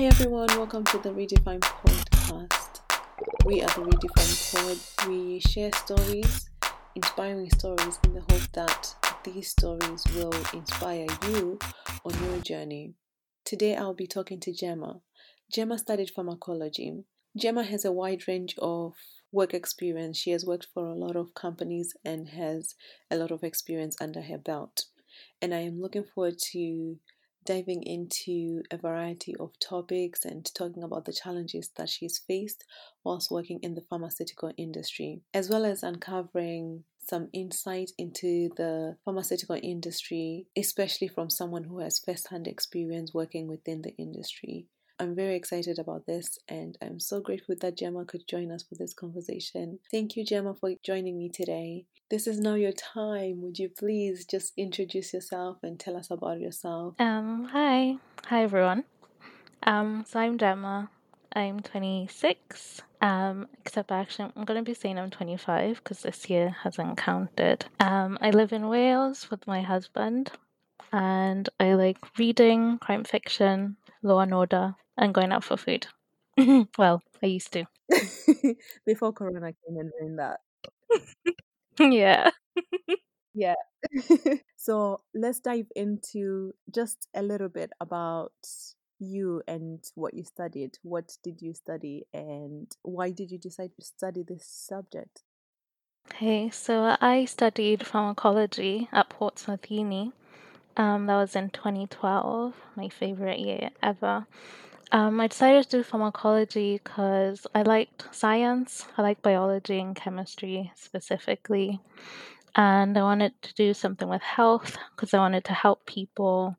Hi 0.00 0.06
everyone, 0.06 0.46
welcome 0.56 0.82
to 0.84 0.98
the 1.00 1.10
Redefine 1.10 1.60
podcast. 1.60 2.80
We 3.44 3.60
are 3.60 3.66
the 3.66 3.82
Redefine 3.82 4.96
Pod. 4.96 5.10
We 5.10 5.40
share 5.40 5.70
stories, 5.74 6.48
inspiring 6.94 7.50
stories, 7.50 7.98
in 8.04 8.14
the 8.14 8.22
hope 8.22 8.50
that 8.54 8.94
these 9.24 9.50
stories 9.50 10.02
will 10.16 10.32
inspire 10.54 11.06
you 11.28 11.58
on 12.06 12.14
your 12.24 12.38
journey. 12.38 12.94
Today 13.44 13.76
I'll 13.76 13.92
be 13.92 14.06
talking 14.06 14.40
to 14.40 14.52
Jema. 14.52 15.02
Jema 15.54 15.78
studied 15.78 16.08
pharmacology. 16.08 17.04
Jema 17.38 17.66
has 17.66 17.84
a 17.84 17.92
wide 17.92 18.26
range 18.26 18.54
of 18.56 18.94
work 19.32 19.52
experience. 19.52 20.16
She 20.16 20.30
has 20.30 20.46
worked 20.46 20.68
for 20.72 20.86
a 20.86 20.96
lot 20.96 21.14
of 21.14 21.34
companies 21.34 21.92
and 22.06 22.30
has 22.30 22.74
a 23.10 23.16
lot 23.16 23.32
of 23.32 23.44
experience 23.44 23.96
under 24.00 24.22
her 24.22 24.38
belt. 24.38 24.86
And 25.42 25.52
I 25.52 25.58
am 25.58 25.78
looking 25.78 26.04
forward 26.04 26.38
to 26.52 26.96
diving 27.44 27.82
into 27.82 28.62
a 28.70 28.76
variety 28.76 29.34
of 29.36 29.58
topics 29.58 30.24
and 30.24 30.52
talking 30.54 30.82
about 30.82 31.04
the 31.04 31.12
challenges 31.12 31.70
that 31.76 31.88
she's 31.88 32.18
faced 32.18 32.64
whilst 33.04 33.30
working 33.30 33.58
in 33.62 33.74
the 33.74 33.80
pharmaceutical 33.80 34.52
industry, 34.56 35.20
as 35.32 35.48
well 35.48 35.64
as 35.64 35.82
uncovering 35.82 36.84
some 36.98 37.28
insight 37.32 37.90
into 37.98 38.50
the 38.56 38.96
pharmaceutical 39.04 39.58
industry, 39.62 40.46
especially 40.56 41.08
from 41.08 41.30
someone 41.30 41.64
who 41.64 41.80
has 41.80 41.98
first 41.98 42.28
hand 42.28 42.46
experience 42.46 43.12
working 43.14 43.48
within 43.48 43.82
the 43.82 43.96
industry. 43.96 44.66
I'm 45.00 45.14
very 45.14 45.34
excited 45.34 45.78
about 45.78 46.04
this 46.04 46.38
and 46.46 46.76
I'm 46.82 47.00
so 47.00 47.22
grateful 47.22 47.54
that 47.62 47.78
Jema 47.78 48.06
could 48.06 48.28
join 48.28 48.52
us 48.52 48.62
for 48.62 48.74
this 48.74 48.92
conversation. 48.92 49.78
Thank 49.90 50.14
you, 50.14 50.26
Jema, 50.26 50.58
for 50.60 50.74
joining 50.82 51.16
me 51.16 51.30
today. 51.30 51.86
This 52.10 52.26
is 52.26 52.38
now 52.38 52.54
your 52.54 52.72
time. 52.72 53.40
Would 53.40 53.58
you 53.58 53.70
please 53.70 54.26
just 54.26 54.52
introduce 54.58 55.14
yourself 55.14 55.56
and 55.62 55.80
tell 55.80 55.96
us 55.96 56.10
about 56.10 56.38
yourself? 56.38 56.96
Um, 56.98 57.48
hi. 57.50 57.96
Hi, 58.26 58.42
everyone. 58.42 58.84
Um, 59.62 60.04
so 60.06 60.20
I'm 60.20 60.36
Jema. 60.36 60.90
I'm 61.32 61.60
26. 61.60 62.82
Um, 63.00 63.48
except 63.58 63.90
actually, 63.90 64.32
I'm 64.36 64.44
going 64.44 64.62
to 64.62 64.70
be 64.70 64.74
saying 64.74 64.98
I'm 64.98 65.08
25 65.08 65.76
because 65.82 66.02
this 66.02 66.28
year 66.28 66.54
hasn't 66.62 66.98
counted. 66.98 67.64
Um, 67.78 68.18
I 68.20 68.32
live 68.32 68.52
in 68.52 68.68
Wales 68.68 69.30
with 69.30 69.46
my 69.46 69.62
husband 69.62 70.30
and 70.92 71.48
I 71.58 71.72
like 71.72 71.96
reading, 72.18 72.78
crime 72.78 73.04
fiction, 73.04 73.76
law 74.02 74.20
and 74.20 74.34
order, 74.34 74.74
and 75.00 75.14
going 75.14 75.32
out 75.32 75.42
for 75.42 75.56
food. 75.56 75.88
well, 76.78 77.02
I 77.22 77.26
used 77.26 77.52
to. 77.54 77.64
Before 78.86 79.12
Corona 79.12 79.52
came 79.52 79.76
and 79.78 79.90
ruined 80.00 80.18
that. 80.20 80.40
yeah. 81.80 82.30
Yeah. 83.34 83.54
so 84.56 85.00
let's 85.14 85.40
dive 85.40 85.66
into 85.74 86.52
just 86.72 87.08
a 87.14 87.22
little 87.22 87.48
bit 87.48 87.70
about 87.80 88.32
you 88.98 89.42
and 89.48 89.82
what 89.94 90.14
you 90.14 90.24
studied. 90.24 90.78
What 90.82 91.16
did 91.24 91.40
you 91.40 91.54
study 91.54 92.06
and 92.12 92.70
why 92.82 93.10
did 93.10 93.30
you 93.30 93.38
decide 93.38 93.70
to 93.76 93.84
study 93.84 94.24
this 94.26 94.46
subject? 94.46 95.22
Okay, 96.12 96.50
so 96.50 96.96
I 97.00 97.24
studied 97.24 97.86
pharmacology 97.86 98.88
at 98.92 99.08
Portsmouth 99.08 99.70
Uni. 99.70 100.12
Um, 100.76 101.06
that 101.06 101.16
was 101.16 101.36
in 101.36 101.50
2012, 101.50 102.54
my 102.76 102.88
favorite 102.88 103.38
year 103.38 103.70
ever. 103.82 104.26
Um, 104.92 105.20
I 105.20 105.28
decided 105.28 105.64
to 105.64 105.78
do 105.78 105.82
pharmacology 105.84 106.80
because 106.82 107.46
I 107.54 107.62
liked 107.62 108.12
science, 108.14 108.86
I 108.98 109.02
like 109.02 109.22
biology 109.22 109.78
and 109.78 109.94
chemistry 109.94 110.72
specifically, 110.74 111.80
and 112.56 112.98
I 112.98 113.02
wanted 113.02 113.40
to 113.42 113.54
do 113.54 113.74
something 113.74 114.08
with 114.08 114.22
health 114.22 114.78
because 114.96 115.14
I 115.14 115.18
wanted 115.18 115.44
to 115.46 115.54
help 115.54 115.86
people. 115.86 116.56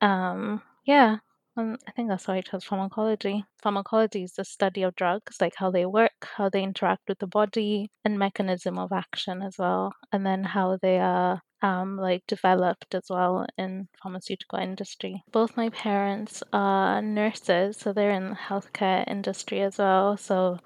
Um, 0.00 0.62
yeah, 0.86 1.18
um, 1.58 1.76
I 1.86 1.90
think 1.90 2.08
that's 2.08 2.28
why 2.28 2.36
I 2.36 2.40
chose 2.40 2.64
pharmacology. 2.64 3.44
Pharmacology 3.62 4.22
is 4.22 4.32
the 4.32 4.44
study 4.44 4.82
of 4.82 4.94
drugs, 4.94 5.40
like 5.40 5.54
how 5.56 5.70
they 5.70 5.86
work, 5.86 6.28
how 6.36 6.48
they 6.48 6.62
interact 6.62 7.08
with 7.08 7.18
the 7.18 7.26
body, 7.26 7.90
and 8.04 8.18
mechanism 8.18 8.78
of 8.78 8.92
action 8.92 9.42
as 9.42 9.56
well, 9.58 9.92
and 10.12 10.24
then 10.24 10.44
how 10.44 10.78
they 10.80 10.98
are 10.98 11.42
um, 11.60 11.96
like 11.96 12.22
developed 12.28 12.94
as 12.94 13.06
well 13.10 13.44
in 13.56 13.88
pharmaceutical 14.00 14.60
industry. 14.60 15.22
Both 15.32 15.56
my 15.56 15.70
parents 15.70 16.42
are 16.52 17.02
nurses, 17.02 17.76
so 17.76 17.92
they're 17.92 18.12
in 18.12 18.30
the 18.30 18.36
healthcare 18.36 19.04
industry 19.08 19.60
as 19.62 19.78
well. 19.78 20.16
So 20.16 20.60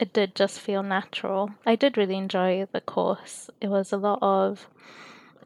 it 0.00 0.12
did 0.12 0.34
just 0.34 0.58
feel 0.58 0.82
natural. 0.82 1.50
I 1.64 1.76
did 1.76 1.96
really 1.96 2.16
enjoy 2.16 2.66
the 2.72 2.80
course. 2.80 3.48
It 3.60 3.68
was 3.68 3.92
a 3.92 3.96
lot 3.96 4.18
of 4.20 4.66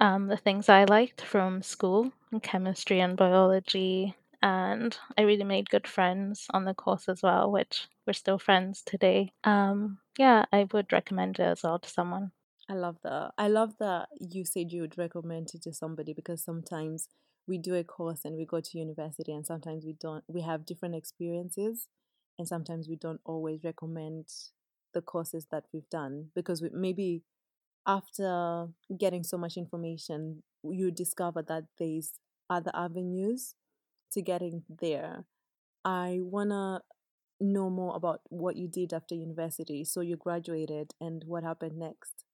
um, 0.01 0.29
the 0.29 0.37
things 0.39 0.71
I 0.71 0.85
liked 0.85 1.21
from 1.21 1.63
school, 1.63 2.13
chemistry 2.43 3.01
and 3.01 3.17
biology, 3.17 4.15
and 4.43 4.97
I 5.17 5.23
really 5.23 5.45
made 5.45 5.71
good 5.71 5.87
friends 5.87 6.47
on 6.51 6.65
the 6.65 6.75
course 6.75 7.09
as 7.09 7.23
well, 7.23 7.51
which 7.51 7.89
we're 8.07 8.13
still 8.13 8.39
friends 8.39 8.83
today. 8.85 9.33
Um, 9.45 9.99
yeah, 10.19 10.45
I 10.53 10.67
would 10.73 10.93
recommend 10.93 11.39
it 11.39 11.43
as 11.43 11.63
well 11.63 11.79
to 11.79 11.89
someone. 11.89 12.33
I 12.71 12.75
love 12.75 12.99
that. 13.03 13.33
I 13.39 13.49
love 13.49 13.75
that 13.81 14.09
you 14.21 14.45
said 14.45 14.73
you 14.73 14.83
would 14.83 14.99
recommend 14.99 15.51
it 15.55 15.63
to 15.63 15.73
somebody 15.73 16.13
because 16.13 16.45
sometimes 16.45 17.09
we 17.47 17.59
do 17.59 17.75
a 17.75 17.83
course 17.83 18.21
and 18.25 18.37
we 18.37 18.45
go 18.45 18.61
to 18.61 18.79
university 18.79 19.33
and 19.33 19.47
sometimes 19.47 19.85
we 19.87 19.95
don't 19.99 20.23
we 20.29 20.43
have 20.43 20.67
different 20.67 20.95
experiences 20.95 21.89
and 22.39 22.47
sometimes 22.47 22.89
we 22.89 22.97
don't 22.97 23.21
always 23.25 23.65
recommend 23.65 24.27
the 24.93 25.01
courses 25.01 25.47
that 25.51 25.65
we've 25.73 25.89
done 25.91 26.27
because 26.35 26.61
we, 26.61 26.69
maybe 26.73 27.23
after 27.87 28.69
getting 28.99 29.25
so 29.25 29.39
much 29.39 29.57
information 29.57 30.43
you 30.63 30.91
discover 30.91 31.43
that 31.43 31.65
there's 31.79 32.13
other 32.51 32.71
avenues 32.75 33.55
to 34.13 34.23
getting 34.23 34.63
there. 34.69 35.25
I 35.85 36.19
want 36.21 36.51
to 36.51 36.81
know 37.41 37.71
more 37.71 37.95
about 37.97 38.21
what 38.29 38.57
you 38.57 38.69
did 38.69 38.93
after 38.93 39.15
university. 39.15 39.85
So 39.85 40.01
you 40.01 40.17
graduated 40.17 40.93
and 41.01 41.23
what 41.25 41.45
happened 41.45 41.79
next? 41.79 42.25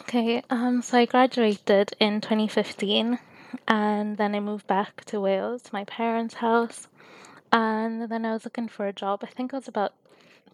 Okay, 0.00 0.42
um, 0.50 0.82
so 0.82 0.98
I 0.98 1.06
graduated 1.06 1.94
in 2.00 2.20
2015 2.20 3.18
and 3.68 4.16
then 4.16 4.34
I 4.34 4.40
moved 4.40 4.66
back 4.66 5.04
to 5.06 5.20
Wales, 5.20 5.62
to 5.62 5.70
my 5.72 5.84
parents' 5.84 6.34
house. 6.34 6.88
And 7.52 8.10
then 8.10 8.24
I 8.24 8.32
was 8.32 8.44
looking 8.44 8.68
for 8.68 8.86
a 8.86 8.92
job. 8.92 9.20
I 9.22 9.28
think 9.28 9.52
it 9.52 9.56
was 9.56 9.68
about 9.68 9.94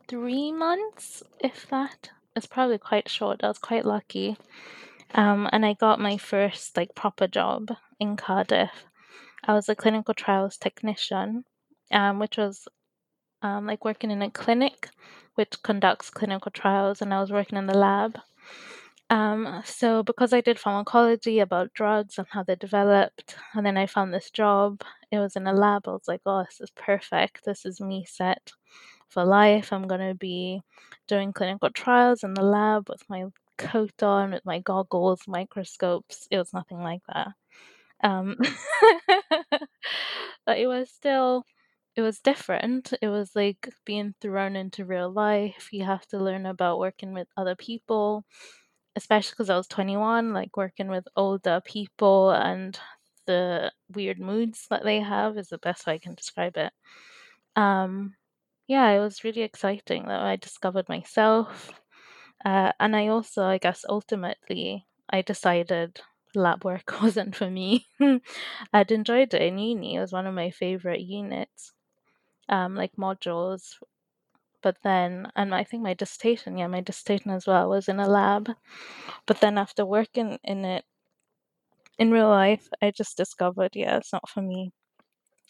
three 0.06 0.52
months, 0.52 1.22
if 1.40 1.66
that. 1.70 2.10
It's 2.36 2.46
probably 2.46 2.78
quite 2.78 3.08
short. 3.08 3.42
I 3.42 3.48
was 3.48 3.58
quite 3.58 3.86
lucky. 3.86 4.36
Um, 5.14 5.48
and 5.50 5.64
I 5.64 5.72
got 5.72 5.98
my 5.98 6.18
first 6.18 6.76
like 6.76 6.94
proper 6.94 7.26
job 7.26 7.70
in 7.98 8.16
Cardiff. 8.16 8.84
I 9.44 9.54
was 9.54 9.68
a 9.68 9.74
clinical 9.76 10.14
trials 10.14 10.56
technician, 10.56 11.44
um, 11.92 12.18
which 12.18 12.36
was 12.36 12.68
um, 13.42 13.66
like 13.66 13.84
working 13.84 14.10
in 14.10 14.22
a 14.22 14.30
clinic 14.30 14.90
which 15.36 15.62
conducts 15.62 16.10
clinical 16.10 16.50
trials, 16.50 17.00
and 17.00 17.14
I 17.14 17.20
was 17.20 17.32
working 17.32 17.58
in 17.58 17.66
the 17.66 17.78
lab. 17.78 18.18
Um, 19.10 19.62
so 19.64 20.02
because 20.02 20.32
I 20.32 20.40
did 20.40 20.58
pharmacology 20.58 21.40
about 21.40 21.74
drugs 21.74 22.18
and 22.18 22.26
how 22.30 22.42
they're 22.44 22.56
developed, 22.56 23.36
and 23.54 23.66
then 23.66 23.76
I 23.76 23.86
found 23.86 24.12
this 24.14 24.30
job, 24.30 24.82
it 25.10 25.18
was 25.18 25.36
in 25.36 25.46
a 25.46 25.52
lab. 25.52 25.88
I 25.88 25.92
was 25.92 26.08
like, 26.08 26.20
oh, 26.26 26.44
this 26.44 26.60
is 26.60 26.70
perfect. 26.70 27.44
This 27.44 27.66
is 27.66 27.80
me 27.80 28.04
set 28.08 28.52
for 29.08 29.24
life. 29.24 29.72
I'm 29.72 29.88
gonna 29.88 30.14
be 30.14 30.60
doing 31.08 31.32
clinical 31.32 31.70
trials 31.70 32.22
in 32.24 32.34
the 32.34 32.42
lab 32.44 32.88
with 32.88 33.02
my 33.08 33.24
coat 33.58 34.02
on, 34.02 34.32
with 34.32 34.44
my 34.44 34.60
goggles, 34.60 35.22
microscopes. 35.28 36.28
It 36.30 36.38
was 36.38 36.52
nothing 36.54 36.80
like 36.82 37.02
that. 37.12 37.28
Um, 38.02 38.36
but 40.46 40.58
it 40.58 40.66
was 40.66 40.90
still 40.90 41.44
it 41.96 42.02
was 42.02 42.20
different. 42.20 42.92
It 43.02 43.08
was 43.08 43.32
like 43.34 43.68
being 43.84 44.14
thrown 44.20 44.56
into 44.56 44.84
real 44.84 45.10
life. 45.12 45.68
You 45.72 45.84
have 45.84 46.06
to 46.08 46.18
learn 46.18 46.46
about 46.46 46.78
working 46.78 47.12
with 47.14 47.28
other 47.36 47.56
people, 47.56 48.24
especially 48.96 49.32
because 49.32 49.50
I 49.50 49.56
was 49.56 49.68
21, 49.68 50.32
like 50.34 50.56
working 50.56 50.88
with 50.88 51.06
older 51.16 51.60
people 51.64 52.30
and 52.32 52.78
the 53.26 53.72
weird 53.94 54.20
moods 54.20 54.66
that 54.70 54.84
they 54.84 55.00
have 55.00 55.38
is 55.38 55.48
the 55.48 55.58
best 55.58 55.86
way 55.86 55.94
I 55.94 55.98
can 55.98 56.14
describe 56.14 56.56
it. 56.56 56.72
Um, 57.56 58.14
yeah, 58.68 58.90
it 58.90 59.00
was 59.00 59.24
really 59.24 59.42
exciting 59.42 60.06
that 60.08 60.20
I 60.22 60.36
discovered 60.36 60.88
myself. 60.88 61.72
Uh, 62.44 62.72
and 62.80 62.96
I 62.96 63.08
also, 63.08 63.44
I 63.44 63.58
guess, 63.58 63.84
ultimately, 63.88 64.86
I 65.10 65.22
decided 65.22 66.00
lab 66.34 66.64
work 66.64 66.92
wasn't 67.02 67.36
for 67.36 67.50
me. 67.50 67.86
I'd 68.72 68.92
enjoyed 68.92 69.34
it 69.34 69.42
in 69.42 69.58
uni. 69.58 69.96
It 69.96 70.00
was 70.00 70.12
one 70.12 70.26
of 70.26 70.34
my 70.34 70.50
favorite 70.50 71.00
units, 71.00 71.72
um, 72.48 72.74
like 72.76 72.92
modules. 72.96 73.76
But 74.62 74.78
then, 74.82 75.30
and 75.36 75.54
I 75.54 75.64
think 75.64 75.82
my 75.82 75.94
dissertation, 75.94 76.58
yeah, 76.58 76.66
my 76.68 76.80
dissertation 76.82 77.30
as 77.32 77.46
well 77.46 77.68
was 77.70 77.88
in 77.88 78.00
a 78.00 78.08
lab. 78.08 78.50
But 79.26 79.40
then 79.40 79.58
after 79.58 79.86
working 79.86 80.38
in 80.44 80.64
it 80.64 80.84
in 81.98 82.10
real 82.10 82.28
life, 82.28 82.68
I 82.82 82.90
just 82.90 83.16
discovered, 83.16 83.76
yeah, 83.76 83.96
it's 83.98 84.12
not 84.12 84.28
for 84.28 84.42
me. 84.42 84.72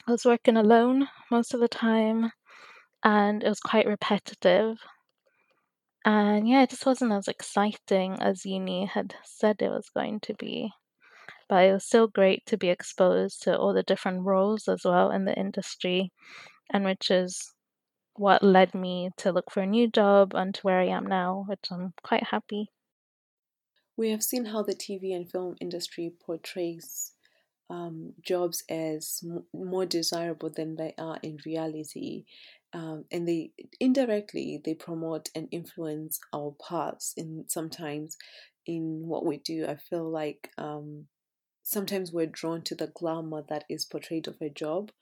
I 0.06 0.12
was 0.12 0.24
working 0.26 0.56
alone 0.56 1.08
most 1.30 1.54
of 1.54 1.60
the 1.60 1.68
time, 1.68 2.32
and 3.04 3.42
it 3.44 3.48
was 3.48 3.60
quite 3.60 3.86
repetitive. 3.86 4.78
And 6.04 6.46
yeah, 6.46 6.62
it 6.62 6.68
just 6.70 6.84
wasn't 6.84 7.12
as 7.12 7.26
exciting 7.26 8.20
as 8.20 8.44
uni 8.44 8.84
had 8.84 9.16
said 9.24 9.62
it 9.62 9.70
was 9.70 9.88
going 9.88 10.20
to 10.20 10.34
be. 10.34 10.70
But 11.48 11.64
it 11.64 11.72
was 11.72 11.86
still 11.86 12.08
great 12.08 12.46
to 12.46 12.58
be 12.58 12.70
exposed 12.70 13.42
to 13.44 13.58
all 13.58 13.74
the 13.74 13.82
different 13.84 14.22
roles 14.26 14.68
as 14.68 14.84
well 14.84 15.10
in 15.12 15.26
the 15.26 15.38
industry, 15.38 16.12
and 16.70 16.84
which 16.84 17.10
is 17.10 17.54
what 18.14 18.42
led 18.42 18.74
me 18.74 19.10
to 19.18 19.32
look 19.32 19.50
for 19.50 19.62
a 19.62 19.66
new 19.66 19.88
job 19.90 20.34
and 20.34 20.54
to 20.56 20.62
where 20.62 20.80
I 20.80 20.88
am 20.88 21.06
now, 21.06 21.44
which 21.48 21.66
I'm 21.70 21.94
quite 22.04 22.24
happy. 22.28 22.70
We 23.96 24.10
have 24.10 24.24
seen 24.24 24.46
how 24.46 24.62
the 24.64 24.74
TV 24.74 25.12
and 25.12 25.30
film 25.30 25.56
industry 25.60 26.10
portrays 26.10 27.14
um, 27.68 28.14
jobs 28.20 28.64
as 28.68 29.22
m- 29.24 29.46
more 29.52 29.86
desirable 29.86 30.50
than 30.50 30.76
they 30.76 30.94
are 30.98 31.18
in 31.22 31.38
reality. 31.46 32.26
Um, 32.72 33.04
and 33.10 33.26
they 33.26 33.50
indirectly 33.80 34.60
they 34.64 34.74
promote 34.74 35.28
and 35.34 35.48
influence 35.50 36.20
our 36.32 36.54
paths 36.68 37.12
in 37.16 37.44
sometimes 37.48 38.16
in 38.66 39.02
what 39.06 39.26
we 39.26 39.38
do. 39.38 39.66
I 39.66 39.76
feel 39.76 40.08
like 40.08 40.50
um, 40.56 41.06
sometimes 41.62 42.12
we're 42.12 42.26
drawn 42.26 42.62
to 42.62 42.74
the 42.74 42.92
glamour 42.94 43.42
that 43.48 43.64
is 43.68 43.84
portrayed 43.84 44.28
of 44.28 44.36
a 44.40 44.48
job. 44.48 44.92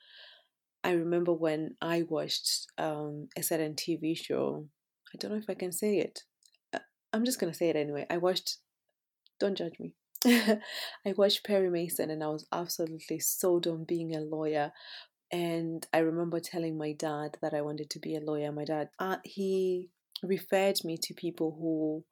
I 0.84 0.92
remember 0.92 1.32
when 1.32 1.74
i 1.82 2.02
watched 2.08 2.66
um, 2.78 3.28
a 3.36 3.42
certain 3.42 3.74
tv 3.74 4.16
show. 4.16 4.68
I 5.12 5.18
don't 5.18 5.32
know 5.32 5.38
if 5.38 5.50
i 5.50 5.54
can 5.54 5.72
say 5.72 5.98
it. 5.98 6.22
Uh, 6.72 6.78
i'm 7.12 7.24
just 7.24 7.40
going 7.40 7.52
to 7.52 7.58
say 7.58 7.68
it 7.68 7.76
anyway. 7.76 8.06
I 8.08 8.18
watched 8.18 8.58
don't 9.38 9.56
judge 9.56 9.78
me. 9.78 9.94
I 10.26 11.14
watched 11.16 11.44
Perry 11.44 11.70
Mason 11.70 12.10
and 12.10 12.24
I 12.24 12.28
was 12.28 12.46
absolutely 12.52 13.20
sold 13.20 13.66
on 13.66 13.84
being 13.84 14.14
a 14.14 14.20
lawyer. 14.20 14.72
And 15.30 15.86
I 15.92 15.98
remember 15.98 16.40
telling 16.40 16.78
my 16.78 16.92
dad 16.92 17.36
that 17.42 17.54
I 17.54 17.60
wanted 17.60 17.90
to 17.90 17.98
be 17.98 18.16
a 18.16 18.20
lawyer. 18.20 18.50
My 18.52 18.64
dad, 18.64 18.88
uh, 18.98 19.16
he 19.24 19.90
referred 20.22 20.84
me 20.84 20.96
to 21.02 21.14
people 21.14 21.56
who 21.60 22.04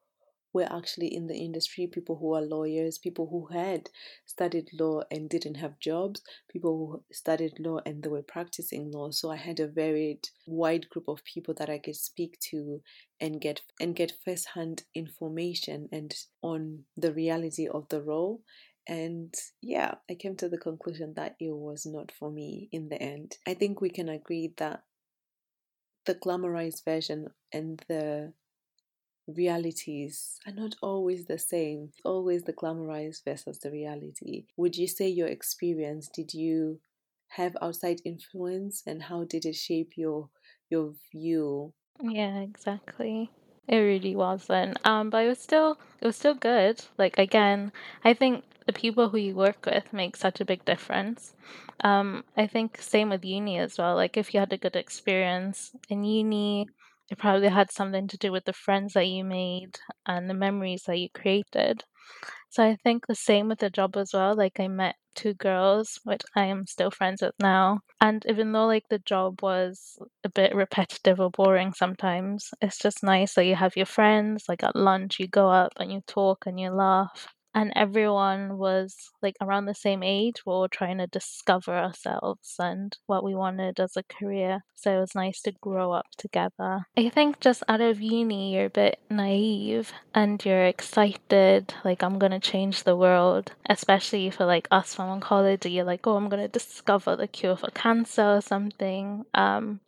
were 0.53 0.69
actually 0.71 1.15
in 1.15 1.27
the 1.27 1.37
industry, 1.37 1.87
people 1.87 2.17
who 2.17 2.35
are 2.35 2.41
lawyers, 2.41 2.99
people 2.99 3.29
who 3.31 3.47
had 3.55 3.91
studied 4.25 4.71
law 4.73 5.03
and 5.11 5.29
didn't 5.29 5.57
have 5.57 5.79
jobs, 5.79 6.23
people 6.51 6.77
who 6.79 7.15
studied 7.15 7.53
law 7.59 7.79
and 7.85 8.03
they 8.03 8.09
were 8.09 8.23
practicing 8.23 8.91
law. 8.91 9.11
So 9.11 9.31
I 9.31 9.37
had 9.37 9.61
a 9.61 9.67
very 9.67 10.19
wide 10.47 10.89
group 10.89 11.09
of 11.09 11.25
people 11.25 11.55
that 11.59 11.69
I 11.69 11.79
could 11.79 11.97
speak 11.97 12.39
to 12.51 12.81
and 13.21 13.41
get 13.41 13.61
and 13.81 13.95
get 13.95 14.13
first-hand 14.25 14.85
information 14.95 15.89
and 15.93 16.15
on 16.43 16.85
the 16.97 17.13
reality 17.13 17.69
of 17.69 17.89
the 17.89 18.01
role. 18.01 18.41
And 18.89 19.35
yeah, 19.61 19.95
I 20.09 20.15
came 20.15 20.37
to 20.37 20.49
the 20.49 20.59
conclusion 20.59 21.15
that 21.15 21.37
it 21.41 21.51
was 21.51 21.87
not 21.87 22.13
for 22.13 22.31
me 22.31 22.69
in 22.73 22.89
the 22.89 23.01
end. 23.03 23.37
I 23.47 23.55
think 23.55 23.81
we 23.81 23.91
can 23.91 24.09
agree 24.09 24.53
that 24.59 24.85
the 26.05 26.15
glamorized 26.15 26.85
version 26.85 27.29
and 27.53 27.83
the 27.89 28.33
realities 29.27 30.39
are 30.47 30.53
not 30.53 30.77
always 30.83 31.27
the 31.27 31.39
same. 31.39 31.89
It's 31.89 32.01
always 32.05 32.45
the 32.45 32.53
glamorized 32.53 33.25
versus 33.25 33.59
the 33.59 33.71
reality. 33.71 34.47
Would 34.57 34.77
you 34.77 34.87
say 34.87 35.09
your 35.09 35.29
experience 35.29 36.09
did 36.09 36.33
you 36.33 36.81
have 37.29 37.57
outside 37.61 38.01
influence 38.05 38.83
and 38.87 39.03
how 39.03 39.25
did 39.25 39.45
it 39.45 39.57
shape 39.57 39.93
your 39.97 40.31
your 40.71 40.95
view? 41.13 41.73
Yeah, 42.01 42.41
exactly. 42.41 43.31
It 43.69 43.79
really 43.79 44.17
wasn't. 44.17 44.77
Um, 44.85 45.09
but 45.11 45.25
it 45.25 45.29
was 45.29 45.39
still 45.41 45.79
it 46.01 46.07
was 46.07 46.17
still 46.17 46.35
good. 46.35 46.85
Like 46.99 47.17
again, 47.19 47.71
I 48.05 48.13
think 48.13 48.45
the 48.67 48.73
people 48.73 49.09
who 49.09 49.19
you 49.19 49.35
work 49.37 49.65
with 49.67 49.93
make 49.93 50.17
such 50.17 50.41
a 50.41 50.45
big 50.45 50.65
difference. 50.65 51.35
Um, 51.81 52.25
I 52.37 52.47
think 52.49 52.81
same 52.81 53.11
with 53.11 53.25
uni 53.25 53.59
as 53.59 53.79
well. 53.79 53.95
Like 53.95 54.17
if 54.17 54.35
you 54.35 54.41
had 54.41 54.53
a 54.53 54.59
good 54.59 54.75
experience 54.77 55.73
in 55.89 56.03
uni, 56.05 56.67
it 57.09 57.19
probably 57.19 57.49
had 57.49 57.71
something 57.71 58.09
to 58.09 58.17
do 58.19 58.33
with 58.33 58.45
the 58.47 58.53
friends 58.53 58.95
that 58.95 59.07
you 59.07 59.23
made 59.25 59.79
and 60.07 60.29
the 60.29 60.35
memories 60.35 60.83
that 60.85 60.99
you 60.99 61.09
created. 61.11 61.85
So 62.49 62.65
I 62.65 62.77
think 62.77 63.07
the 63.07 63.15
same 63.15 63.49
with 63.49 63.61
the 63.61 63.71
job 63.71 63.97
as 63.97 64.13
well. 64.13 64.35
Like 64.35 64.59
I 64.59 64.67
met 64.69 64.97
two 65.15 65.35
girls, 65.35 66.01
which 66.05 66.23
I 66.35 66.45
am 66.47 66.67
still 66.67 66.91
friends 66.91 67.23
with 67.23 67.35
now. 67.39 67.81
And 68.01 68.25
even 68.29 68.53
though 68.53 68.67
like 68.67 68.89
the 68.89 68.99
job 68.99 69.43
was 69.43 69.99
a 70.25 70.29
bit 70.29 70.55
repetitive 70.55 71.21
or 71.21 71.31
boring 71.31 71.73
sometimes, 71.73 72.51
it's 72.61 72.79
just 72.79 73.03
nice 73.05 73.35
that 73.35 73.45
you 73.47 73.55
have 73.55 73.77
your 73.77 73.87
friends. 73.87 74.45
Like 74.49 74.63
at 74.65 74.75
lunch, 74.77 75.21
you 75.21 75.29
go 75.29 75.51
up 75.51 75.73
and 75.79 75.93
you 75.93 76.01
talk 76.07 76.47
and 76.47 76.59
you 76.59 76.71
laugh 76.71 77.29
and 77.57 77.73
everyone 77.75 78.59
was 78.59 78.95
like 79.23 79.35
around 79.41 79.65
the 79.65 79.75
same 79.75 80.03
age. 80.03 80.45
We 80.45 80.53
were 80.53 80.69
trying 80.69 80.99
to 80.99 81.07
discover 81.07 81.75
ourselves 81.75 82.55
and 82.59 82.95
what 83.07 83.25
we 83.25 83.35
wanted 83.35 83.81
as 83.81 83.97
a 83.97 84.03
career. 84.03 84.61
So 84.75 84.99
it 84.99 85.01
was 85.01 85.15
nice 85.15 85.41
to 85.43 85.53
grow 85.53 85.91
up 85.91 86.05
together. 86.19 86.87
I 86.99 87.09
think 87.09 87.41
just 87.41 87.63
out 87.67 87.81
of 87.81 88.03
uni, 88.03 88.55
you're 88.55 88.67
a 88.67 88.71
bit 88.71 89.01
naive 89.09 89.91
and 90.15 90.45
you're 90.45 90.67
excited, 90.67 91.73
like, 91.83 92.03
I'm 92.03 92.19
going 92.19 92.33
to 92.33 92.41
change 92.41 92.83
the 92.83 92.95
world, 92.95 93.53
especially 93.71 94.29
for 94.29 94.45
like 94.45 94.69
us 94.71 94.95
from 94.95 95.19
oncology. 95.19 95.73
You're 95.73 95.85
like, 95.85 96.07
oh, 96.07 96.17
I'm 96.17 96.29
going 96.29 96.43
to 96.43 96.49
discover 96.49 97.17
the 97.17 97.27
cure 97.27 97.57
for 97.57 97.71
cancer 97.71 98.37
or 98.37 98.43
something. 98.43 99.25
Um, 99.33 99.81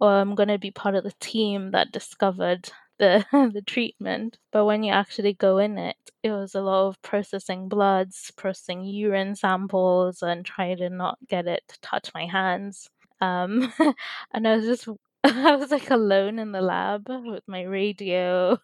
or 0.00 0.10
I'm 0.10 0.34
going 0.34 0.48
to 0.48 0.58
be 0.58 0.70
part 0.70 0.94
of 0.94 1.04
the 1.04 1.12
team 1.20 1.72
that 1.72 1.92
discovered 1.92 2.70
the 3.00 3.26
the 3.54 3.62
treatment. 3.66 4.38
But 4.52 4.66
when 4.66 4.84
you 4.84 4.92
actually 4.92 5.34
go 5.34 5.58
in 5.58 5.78
it, 5.78 5.96
it 6.24 6.32
was 6.32 6.54
a 6.56 6.62
lot 6.62 6.88
of 6.88 7.02
processing 7.02 7.68
bloods, 7.68 8.32
processing 8.36 8.84
urine 8.84 9.36
samples, 9.36 10.22
and 10.22 10.46
trying 10.46 10.78
to 10.78 10.90
not 10.90 11.18
get 11.28 11.48
it 11.48 11.64
to 11.68 11.80
touch 11.80 12.12
my 12.14 12.26
hands. 12.26 12.90
Um, 13.22 13.72
and 14.34 14.48
I 14.48 14.56
was 14.56 14.66
just 14.66 14.88
I 15.24 15.56
was 15.56 15.72
like 15.72 15.90
alone 15.90 16.38
in 16.38 16.52
the 16.52 16.62
lab 16.62 17.08
with 17.08 17.44
my 17.48 17.62
radio. 17.64 18.58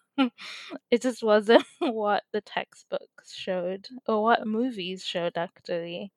it 0.91 1.03
just 1.03 1.23
wasn't 1.23 1.65
what 1.81 2.25
the 2.33 2.41
textbooks 2.43 3.35
showed 3.35 3.89
or 4.07 4.23
what 4.23 4.47
movies 4.47 5.05
showed 5.05 5.37
actually. 5.39 6.13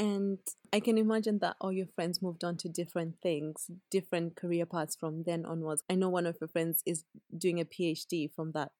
And 0.00 0.38
I 0.72 0.80
can 0.80 0.96
imagine 0.96 1.40
that 1.40 1.56
all 1.60 1.70
your 1.70 1.88
friends 1.94 2.22
moved 2.22 2.42
on 2.42 2.56
to 2.56 2.70
different 2.70 3.16
things, 3.22 3.70
different 3.90 4.34
career 4.34 4.64
paths 4.64 4.96
from 4.96 5.24
then 5.24 5.44
onwards. 5.44 5.82
I 5.90 5.94
know 5.94 6.08
one 6.08 6.24
of 6.24 6.38
your 6.40 6.48
friends 6.48 6.82
is 6.86 7.04
doing 7.36 7.60
a 7.60 7.66
PhD 7.66 8.32
from 8.34 8.52
that 8.52 8.72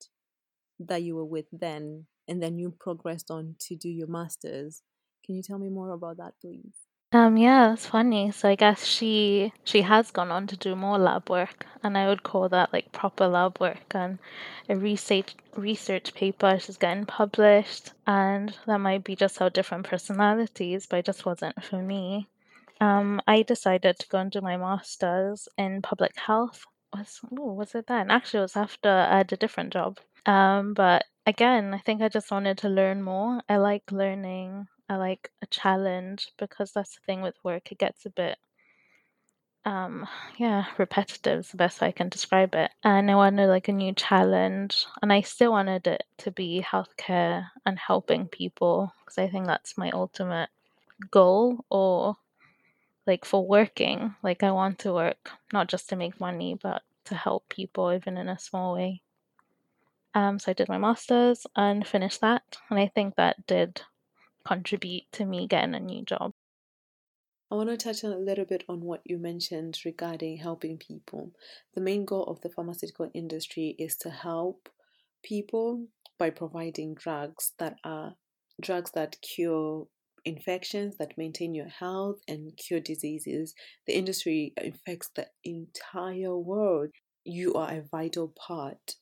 that 0.78 1.02
you 1.02 1.14
were 1.14 1.26
with 1.26 1.44
then, 1.52 2.06
and 2.26 2.42
then 2.42 2.58
you 2.58 2.70
progressed 2.70 3.30
on 3.30 3.56
to 3.60 3.76
do 3.76 3.90
your 3.90 4.06
masters. 4.06 4.80
Can 5.22 5.34
you 5.34 5.42
tell 5.42 5.58
me 5.58 5.68
more 5.68 5.90
about 5.90 6.16
that, 6.16 6.40
please? 6.40 6.89
Um, 7.12 7.36
yeah, 7.36 7.72
it's 7.72 7.86
funny. 7.86 8.30
So 8.32 8.48
I 8.48 8.54
guess 8.56 8.84
she 8.84 9.52
she 9.64 9.82
has 9.82 10.10
gone 10.12 10.30
on 10.32 10.46
to 10.48 10.56
do 10.56 10.74
more 10.76 10.98
lab 10.98 11.28
work, 11.30 11.66
and 11.82 11.96
I 11.98 12.08
would 12.08 12.22
call 12.22 12.48
that 12.48 12.72
like 12.72 12.92
proper 12.92 13.26
lab 13.28 13.60
work 13.60 13.94
and 13.94 14.18
a 14.68 14.76
research 14.76 15.34
research 15.56 16.14
paper 16.14 16.58
she's 16.58 16.76
getting 16.76 17.06
published, 17.06 17.92
and 18.06 18.56
that 18.66 18.78
might 18.78 19.02
be 19.04 19.16
just 19.16 19.38
how 19.38 19.48
different 19.48 19.86
personalities, 19.88 20.86
but 20.86 20.98
it 21.00 21.04
just 21.06 21.24
wasn't 21.26 21.62
for 21.64 21.82
me. 21.82 22.28
Um, 22.80 23.20
I 23.26 23.42
decided 23.42 23.98
to 23.98 24.08
go 24.08 24.18
and 24.18 24.30
do 24.30 24.40
my 24.40 24.56
master's 24.56 25.48
in 25.58 25.82
public 25.82 26.16
health. 26.16 26.64
Was 26.92 27.20
ooh, 27.32 27.54
was 27.54 27.74
it 27.74 27.86
then? 27.88 28.10
Actually, 28.10 28.40
it 28.40 28.42
was 28.42 28.56
after 28.56 28.88
I 28.88 29.18
had 29.18 29.32
a 29.32 29.36
different 29.36 29.72
job. 29.72 29.98
Um, 30.26 30.74
but 30.74 31.04
again, 31.26 31.74
I 31.74 31.78
think 31.78 32.02
I 32.02 32.08
just 32.08 32.30
wanted 32.30 32.58
to 32.58 32.68
learn 32.68 33.02
more. 33.02 33.42
I 33.48 33.56
like 33.58 33.90
learning 33.92 34.68
I 34.90 34.96
like 34.96 35.30
a 35.40 35.46
challenge 35.46 36.32
because 36.36 36.72
that's 36.72 36.96
the 36.96 37.00
thing 37.06 37.22
with 37.22 37.36
work. 37.44 37.70
It 37.70 37.78
gets 37.78 38.06
a 38.06 38.10
bit, 38.10 38.38
um, 39.64 40.08
yeah, 40.36 40.64
repetitive 40.78 41.38
is 41.38 41.50
the 41.52 41.56
best 41.56 41.80
way 41.80 41.88
I 41.88 41.92
can 41.92 42.08
describe 42.08 42.56
it. 42.56 42.72
And 42.82 43.08
I 43.08 43.14
wanted 43.14 43.46
like 43.46 43.68
a 43.68 43.72
new 43.72 43.94
challenge, 43.94 44.84
and 45.00 45.12
I 45.12 45.20
still 45.20 45.52
wanted 45.52 45.86
it 45.86 46.02
to 46.18 46.32
be 46.32 46.66
healthcare 46.68 47.46
and 47.64 47.78
helping 47.78 48.26
people 48.26 48.92
because 48.98 49.16
I 49.16 49.28
think 49.28 49.46
that's 49.46 49.78
my 49.78 49.92
ultimate 49.92 50.48
goal 51.12 51.64
or 51.70 52.16
like 53.06 53.24
for 53.24 53.46
working. 53.46 54.16
Like 54.24 54.42
I 54.42 54.50
want 54.50 54.80
to 54.80 54.92
work 54.92 55.30
not 55.52 55.68
just 55.68 55.88
to 55.90 55.96
make 55.96 56.18
money, 56.18 56.58
but 56.60 56.82
to 57.04 57.14
help 57.14 57.48
people 57.48 57.92
even 57.92 58.16
in 58.16 58.28
a 58.28 58.40
small 58.40 58.74
way. 58.74 59.02
Um, 60.16 60.40
so 60.40 60.50
I 60.50 60.54
did 60.54 60.68
my 60.68 60.78
master's 60.78 61.46
and 61.54 61.86
finished 61.86 62.20
that, 62.22 62.42
and 62.68 62.80
I 62.80 62.88
think 62.88 63.14
that 63.14 63.46
did 63.46 63.82
contribute 64.46 65.04
to 65.12 65.24
me 65.24 65.46
getting 65.46 65.74
a 65.74 65.80
new 65.80 66.04
job. 66.04 66.32
I 67.50 67.56
want 67.56 67.68
to 67.68 67.76
touch 67.76 68.04
on 68.04 68.12
a 68.12 68.18
little 68.18 68.44
bit 68.44 68.62
on 68.68 68.80
what 68.80 69.00
you 69.04 69.18
mentioned 69.18 69.78
regarding 69.84 70.36
helping 70.36 70.78
people. 70.78 71.32
The 71.74 71.80
main 71.80 72.04
goal 72.04 72.24
of 72.24 72.40
the 72.42 72.48
pharmaceutical 72.48 73.10
industry 73.12 73.74
is 73.76 73.96
to 73.98 74.10
help 74.10 74.68
people 75.24 75.86
by 76.16 76.30
providing 76.30 76.94
drugs 76.94 77.52
that 77.58 77.76
are 77.82 78.14
drugs 78.60 78.92
that 78.92 79.16
cure 79.20 79.88
infections, 80.24 80.96
that 80.98 81.18
maintain 81.18 81.54
your 81.54 81.68
health 81.68 82.20
and 82.28 82.56
cure 82.56 82.78
diseases. 82.78 83.54
The 83.86 83.96
industry 83.96 84.52
infects 84.56 85.10
the 85.16 85.26
entire 85.44 86.36
world. 86.36 86.90
You 87.24 87.54
are 87.54 87.70
a 87.70 87.82
vital 87.90 88.28
part 88.28 88.94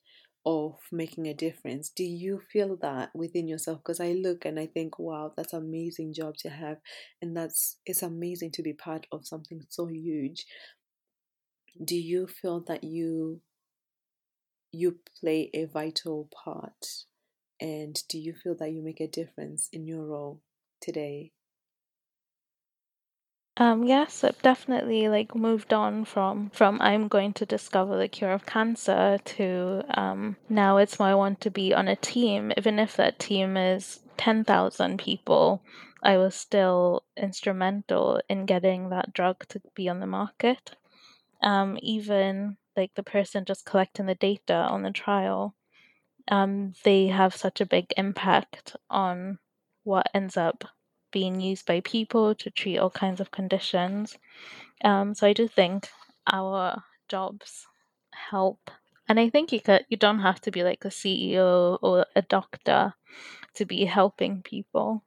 of 0.45 0.77
making 0.91 1.27
a 1.27 1.33
difference. 1.33 1.89
Do 1.89 2.03
you 2.03 2.41
feel 2.51 2.77
that 2.81 3.15
within 3.15 3.47
yourself? 3.47 3.79
Because 3.79 3.99
I 3.99 4.13
look 4.13 4.45
and 4.45 4.59
I 4.59 4.67
think, 4.67 4.97
wow, 4.99 5.33
that's 5.35 5.53
an 5.53 5.63
amazing 5.63 6.13
job 6.13 6.35
to 6.37 6.49
have, 6.49 6.77
and 7.21 7.35
that's 7.35 7.77
it's 7.85 8.03
amazing 8.03 8.51
to 8.53 8.63
be 8.63 8.73
part 8.73 9.05
of 9.11 9.27
something 9.27 9.61
so 9.69 9.87
huge. 9.87 10.45
Do 11.83 11.95
you 11.95 12.27
feel 12.27 12.61
that 12.67 12.83
you 12.83 13.41
you 14.71 14.99
play 15.19 15.49
a 15.53 15.65
vital 15.65 16.27
part, 16.31 17.05
and 17.59 18.01
do 18.07 18.17
you 18.17 18.33
feel 18.33 18.55
that 18.55 18.71
you 18.71 18.81
make 18.81 18.99
a 19.01 19.07
difference 19.07 19.69
in 19.71 19.85
your 19.85 20.05
role? 20.05 20.41
today? 20.81 21.33
Um, 23.59 23.83
yes, 23.83 24.23
I've 24.23 24.41
definitely 24.41 25.09
like 25.09 25.35
moved 25.35 25.73
on 25.73 26.05
from 26.05 26.49
from 26.51 26.81
I'm 26.81 27.09
going 27.09 27.33
to 27.33 27.45
discover 27.45 27.97
the 27.97 28.07
cure 28.07 28.31
of 28.31 28.45
cancer 28.45 29.19
to 29.23 29.83
um, 29.99 30.37
now 30.47 30.77
it's 30.77 30.99
I 30.99 31.13
want 31.13 31.41
to 31.41 31.51
be 31.51 31.73
on 31.73 31.89
a 31.89 31.97
team, 31.97 32.53
even 32.57 32.79
if 32.79 32.95
that 32.95 33.19
team 33.19 33.57
is 33.57 33.99
ten 34.17 34.45
thousand 34.45 34.97
people. 34.99 35.61
I 36.01 36.15
was 36.17 36.35
still 36.35 37.03
instrumental 37.17 38.21
in 38.29 38.45
getting 38.45 38.89
that 38.89 39.13
drug 39.13 39.45
to 39.49 39.61
be 39.75 39.89
on 39.89 39.99
the 39.99 40.07
market. 40.07 40.71
Um, 41.43 41.77
even 41.81 42.55
like 42.77 42.95
the 42.95 43.03
person 43.03 43.43
just 43.43 43.65
collecting 43.65 44.05
the 44.05 44.15
data 44.15 44.53
on 44.53 44.83
the 44.83 44.91
trial, 44.91 45.53
um, 46.29 46.73
they 46.85 47.07
have 47.07 47.35
such 47.35 47.59
a 47.59 47.65
big 47.65 47.93
impact 47.97 48.77
on 48.89 49.39
what 49.83 50.09
ends 50.13 50.37
up 50.37 50.63
being 51.11 51.39
used 51.39 51.65
by 51.65 51.81
people 51.81 52.35
to 52.35 52.49
treat 52.49 52.77
all 52.77 52.89
kinds 52.89 53.19
of 53.19 53.31
conditions. 53.31 54.17
Um, 54.83 55.13
so 55.13 55.27
I 55.27 55.33
do 55.33 55.47
think 55.47 55.89
our 56.31 56.83
jobs 57.07 57.67
help. 58.13 58.71
And 59.07 59.19
I 59.19 59.29
think 59.29 59.51
you 59.51 59.59
could 59.59 59.85
you 59.89 59.97
don't 59.97 60.19
have 60.19 60.39
to 60.41 60.51
be 60.51 60.63
like 60.63 60.85
a 60.85 60.89
CEO 60.89 61.79
or 61.81 62.05
a 62.15 62.21
doctor 62.21 62.93
to 63.55 63.65
be 63.65 63.85
helping 63.85 64.41
people. 64.43 65.03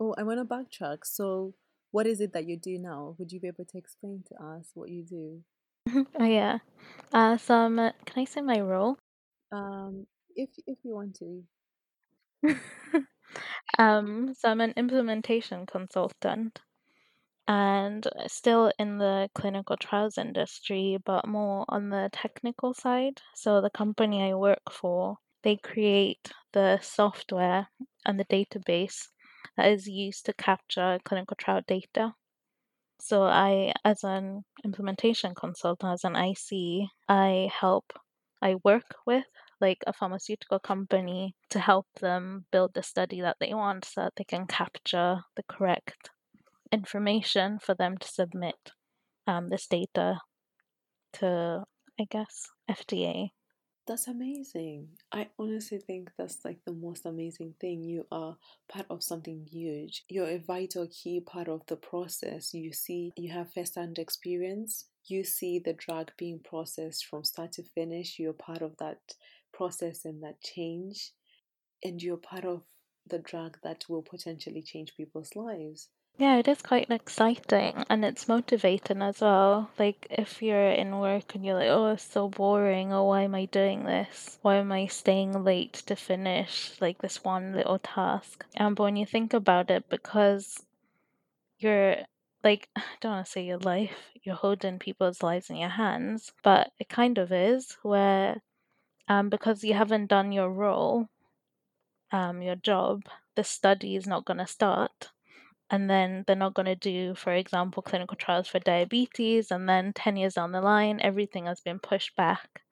Oh, 0.00 0.14
I 0.16 0.22
want 0.22 0.40
to 0.40 0.44
backtrack. 0.44 1.04
So, 1.04 1.54
what 1.90 2.06
is 2.06 2.20
it 2.20 2.32
that 2.32 2.46
you 2.48 2.56
do 2.56 2.78
now? 2.78 3.14
Would 3.18 3.30
you 3.30 3.40
be 3.40 3.48
able 3.48 3.66
to 3.66 3.78
explain 3.78 4.24
to 4.28 4.42
us 4.42 4.70
what 4.74 4.88
you 4.88 5.04
do? 5.04 5.42
oh 6.18 6.24
yeah. 6.24 6.58
Uh, 7.12 7.36
so 7.36 7.54
um, 7.54 7.76
can 7.76 8.22
I 8.22 8.24
say 8.24 8.40
my 8.40 8.60
role? 8.60 8.98
Um, 9.52 10.06
if 10.34 10.50
if 10.66 10.78
you 10.82 10.94
want 10.94 11.18
to. 11.20 11.44
um, 13.78 14.34
so 14.34 14.48
I'm 14.50 14.60
an 14.60 14.74
implementation 14.76 15.66
consultant 15.66 16.60
and 17.46 18.06
still 18.26 18.72
in 18.78 18.98
the 18.98 19.28
clinical 19.34 19.76
trials 19.76 20.16
industry, 20.18 20.98
but 21.04 21.28
more 21.28 21.64
on 21.68 21.90
the 21.90 22.08
technical 22.12 22.72
side. 22.72 23.20
So 23.34 23.60
the 23.60 23.70
company 23.70 24.22
I 24.22 24.34
work 24.34 24.62
for, 24.70 25.18
they 25.42 25.56
create 25.56 26.30
the 26.52 26.78
software 26.80 27.68
and 28.06 28.18
the 28.18 28.24
database 28.24 29.08
that 29.56 29.70
is 29.70 29.86
used 29.86 30.26
to 30.26 30.32
capture 30.32 30.98
clinical 31.04 31.36
trial 31.36 31.60
data. 31.66 32.14
So 33.00 33.24
I, 33.24 33.74
as 33.84 34.04
an 34.04 34.44
implementation 34.64 35.34
consultant, 35.34 35.92
as 35.92 36.04
an 36.04 36.16
IC, 36.16 36.88
I 37.08 37.50
help, 37.52 37.92
I 38.40 38.56
work 38.64 38.96
with 39.06 39.26
like 39.64 39.82
a 39.86 39.92
pharmaceutical 39.92 40.58
company 40.58 41.34
to 41.48 41.58
help 41.58 41.86
them 42.00 42.44
build 42.52 42.72
the 42.74 42.82
study 42.82 43.20
that 43.22 43.36
they 43.40 43.54
want 43.54 43.84
so 43.86 44.02
that 44.02 44.12
they 44.16 44.24
can 44.24 44.46
capture 44.46 45.12
the 45.36 45.42
correct 45.48 46.10
information 46.70 47.58
for 47.58 47.74
them 47.74 47.96
to 47.96 48.08
submit 48.08 48.60
um, 49.26 49.48
this 49.48 49.66
data 49.66 50.20
to, 51.14 51.64
I 51.98 52.04
guess, 52.10 52.50
FDA. 52.70 53.30
That's 53.86 54.08
amazing. 54.08 54.88
I 55.12 55.28
honestly 55.38 55.78
think 55.78 56.10
that's 56.16 56.44
like 56.44 56.58
the 56.64 56.72
most 56.72 57.04
amazing 57.04 57.54
thing. 57.60 57.82
You 57.82 58.06
are 58.10 58.36
part 58.68 58.86
of 58.88 59.02
something 59.02 59.46
huge. 59.50 60.04
You're 60.08 60.36
a 60.36 60.38
vital 60.38 60.88
key 60.88 61.20
part 61.20 61.48
of 61.48 61.62
the 61.66 61.76
process. 61.76 62.54
You 62.54 62.72
see, 62.72 63.12
you 63.16 63.30
have 63.32 63.52
first 63.52 63.74
hand 63.74 63.98
experience. 63.98 64.86
You 65.06 65.22
see 65.22 65.58
the 65.58 65.74
drug 65.74 66.12
being 66.16 66.40
processed 66.42 67.04
from 67.06 67.24
start 67.24 67.52
to 67.52 67.62
finish. 67.62 68.18
You're 68.18 68.32
part 68.32 68.62
of 68.62 68.74
that 68.78 69.00
process 69.56 70.04
and 70.04 70.22
that 70.22 70.40
change. 70.40 71.12
And 71.82 72.02
you're 72.02 72.16
part 72.16 72.44
of 72.44 72.62
the 73.06 73.18
drug 73.18 73.58
that 73.62 73.84
will 73.88 74.02
potentially 74.02 74.62
change 74.62 74.96
people's 74.96 75.36
lives. 75.36 75.88
Yeah, 76.16 76.36
it 76.36 76.46
is 76.46 76.62
quite 76.62 76.90
exciting 76.90 77.84
and 77.90 78.04
it's 78.04 78.28
motivating 78.28 79.02
as 79.02 79.20
well. 79.20 79.70
Like, 79.78 80.06
if 80.10 80.40
you're 80.40 80.70
in 80.70 81.00
work 81.00 81.34
and 81.34 81.44
you're 81.44 81.56
like, 81.56 81.68
oh, 81.68 81.88
it's 81.88 82.04
so 82.04 82.28
boring, 82.28 82.92
or 82.92 83.08
why 83.08 83.22
am 83.22 83.34
I 83.34 83.46
doing 83.46 83.84
this? 83.84 84.38
Why 84.42 84.56
am 84.56 84.70
I 84.70 84.86
staying 84.86 85.42
late 85.42 85.72
to 85.86 85.96
finish 85.96 86.72
like 86.80 86.98
this 86.98 87.24
one 87.24 87.52
little 87.52 87.80
task? 87.80 88.46
And 88.54 88.76
but 88.76 88.84
when 88.84 88.96
you 88.96 89.06
think 89.06 89.34
about 89.34 89.70
it, 89.70 89.88
because 89.88 90.62
you're 91.58 91.96
like, 92.44 92.68
I 92.76 92.82
don't 93.00 93.12
want 93.12 93.26
to 93.26 93.32
say 93.32 93.44
your 93.44 93.58
life, 93.58 94.12
you're 94.22 94.36
holding 94.36 94.78
people's 94.78 95.20
lives 95.20 95.50
in 95.50 95.56
your 95.56 95.70
hands, 95.70 96.32
but 96.44 96.70
it 96.78 96.88
kind 96.88 97.18
of 97.18 97.32
is, 97.32 97.76
where 97.82 98.40
um, 99.08 99.28
because 99.28 99.64
you 99.64 99.74
haven't 99.74 100.06
done 100.06 100.32
your 100.32 100.50
role, 100.50 101.08
um, 102.12 102.42
your 102.42 102.56
job, 102.56 103.02
the 103.36 103.44
study 103.44 103.96
is 103.96 104.06
not 104.06 104.24
going 104.24 104.38
to 104.38 104.46
start 104.46 105.10
and 105.70 105.88
then 105.88 106.24
they're 106.26 106.36
not 106.36 106.54
going 106.54 106.66
to 106.66 106.74
do, 106.74 107.14
for 107.14 107.32
example, 107.32 107.82
clinical 107.82 108.16
trials 108.16 108.48
for 108.48 108.58
diabetes, 108.58 109.50
and 109.50 109.68
then 109.68 109.92
10 109.92 110.16
years 110.16 110.34
down 110.34 110.52
the 110.52 110.60
line, 110.60 111.00
everything 111.02 111.46
has 111.46 111.60
been 111.60 111.78
pushed 111.78 112.14
back 112.16 112.62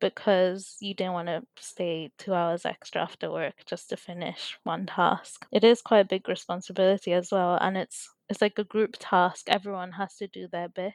because 0.00 0.76
you 0.80 0.94
didn't 0.94 1.12
want 1.14 1.28
to 1.28 1.42
stay 1.58 2.10
two 2.18 2.34
hours 2.34 2.64
extra 2.66 3.02
after 3.02 3.30
work 3.30 3.54
just 3.66 3.88
to 3.88 3.96
finish 3.96 4.58
one 4.64 4.86
task. 4.86 5.46
It 5.52 5.64
is 5.64 5.82
quite 5.82 6.00
a 6.00 6.04
big 6.04 6.28
responsibility 6.28 7.12
as 7.12 7.30
well, 7.32 7.58
and 7.60 7.76
it's 7.76 8.10
it's 8.28 8.40
like 8.40 8.58
a 8.58 8.64
group 8.64 8.96
task. 8.98 9.48
Everyone 9.48 9.92
has 9.92 10.16
to 10.16 10.26
do 10.26 10.48
their 10.48 10.68
bit, 10.68 10.94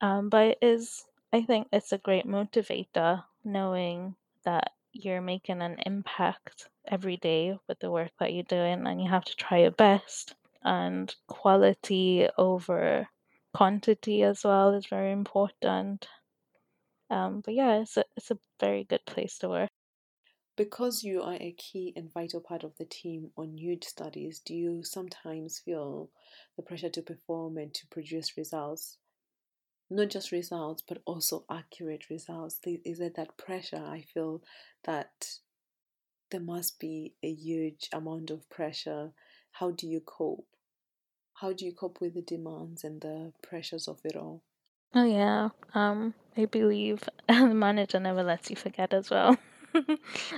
um, 0.00 0.28
but 0.28 0.48
it 0.48 0.58
is. 0.62 1.04
I 1.32 1.42
think 1.42 1.68
it's 1.72 1.92
a 1.92 1.98
great 1.98 2.26
motivator 2.26 3.24
knowing 3.46 4.14
that 4.44 4.72
you're 4.92 5.20
making 5.20 5.62
an 5.62 5.76
impact 5.86 6.68
every 6.88 7.16
day 7.16 7.56
with 7.68 7.78
the 7.80 7.90
work 7.90 8.10
that 8.18 8.32
you're 8.32 8.42
doing 8.44 8.86
and 8.86 9.00
you 9.00 9.08
have 9.08 9.24
to 9.24 9.36
try 9.36 9.58
your 9.58 9.70
best 9.70 10.34
and 10.62 11.14
quality 11.28 12.28
over 12.36 13.08
quantity 13.54 14.22
as 14.22 14.44
well 14.44 14.74
is 14.74 14.86
very 14.86 15.12
important. 15.12 16.08
Um, 17.08 17.40
but 17.44 17.54
yeah 17.54 17.80
it's 17.80 17.96
a, 17.96 18.04
it's 18.16 18.30
a 18.30 18.38
very 18.58 18.84
good 18.84 19.04
place 19.06 19.38
to 19.38 19.48
work. 19.48 19.70
Because 20.56 21.04
you 21.04 21.22
are 21.22 21.36
a 21.38 21.52
key 21.52 21.92
and 21.96 22.12
vital 22.12 22.40
part 22.40 22.64
of 22.64 22.76
the 22.78 22.86
team 22.86 23.30
on 23.36 23.58
huge 23.58 23.84
studies 23.84 24.40
do 24.40 24.54
you 24.54 24.82
sometimes 24.82 25.58
feel 25.58 26.10
the 26.56 26.62
pressure 26.62 26.88
to 26.88 27.02
perform 27.02 27.58
and 27.58 27.74
to 27.74 27.86
produce 27.88 28.36
results 28.38 28.96
not 29.90 30.08
just 30.10 30.32
results 30.32 30.82
but 30.86 30.98
also 31.04 31.44
accurate 31.50 32.10
results. 32.10 32.58
Is 32.64 33.00
it 33.00 33.16
that 33.16 33.36
pressure? 33.36 33.84
I 33.84 34.02
feel 34.02 34.42
that 34.84 35.38
there 36.30 36.40
must 36.40 36.78
be 36.80 37.14
a 37.22 37.32
huge 37.32 37.88
amount 37.92 38.30
of 38.30 38.48
pressure. 38.50 39.12
How 39.52 39.70
do 39.70 39.86
you 39.86 40.00
cope? 40.00 40.46
How 41.34 41.52
do 41.52 41.64
you 41.64 41.72
cope 41.72 42.00
with 42.00 42.14
the 42.14 42.22
demands 42.22 42.82
and 42.82 43.00
the 43.00 43.32
pressures 43.42 43.88
of 43.88 44.00
it 44.04 44.16
all? 44.16 44.42
Oh 44.94 45.04
yeah. 45.04 45.50
Um 45.74 46.14
i 46.36 46.44
believe 46.44 47.08
the 47.28 47.46
manager 47.54 48.00
never 48.00 48.22
lets 48.22 48.50
you 48.50 48.56
forget 48.56 48.92
as 48.92 49.10
well. 49.10 49.36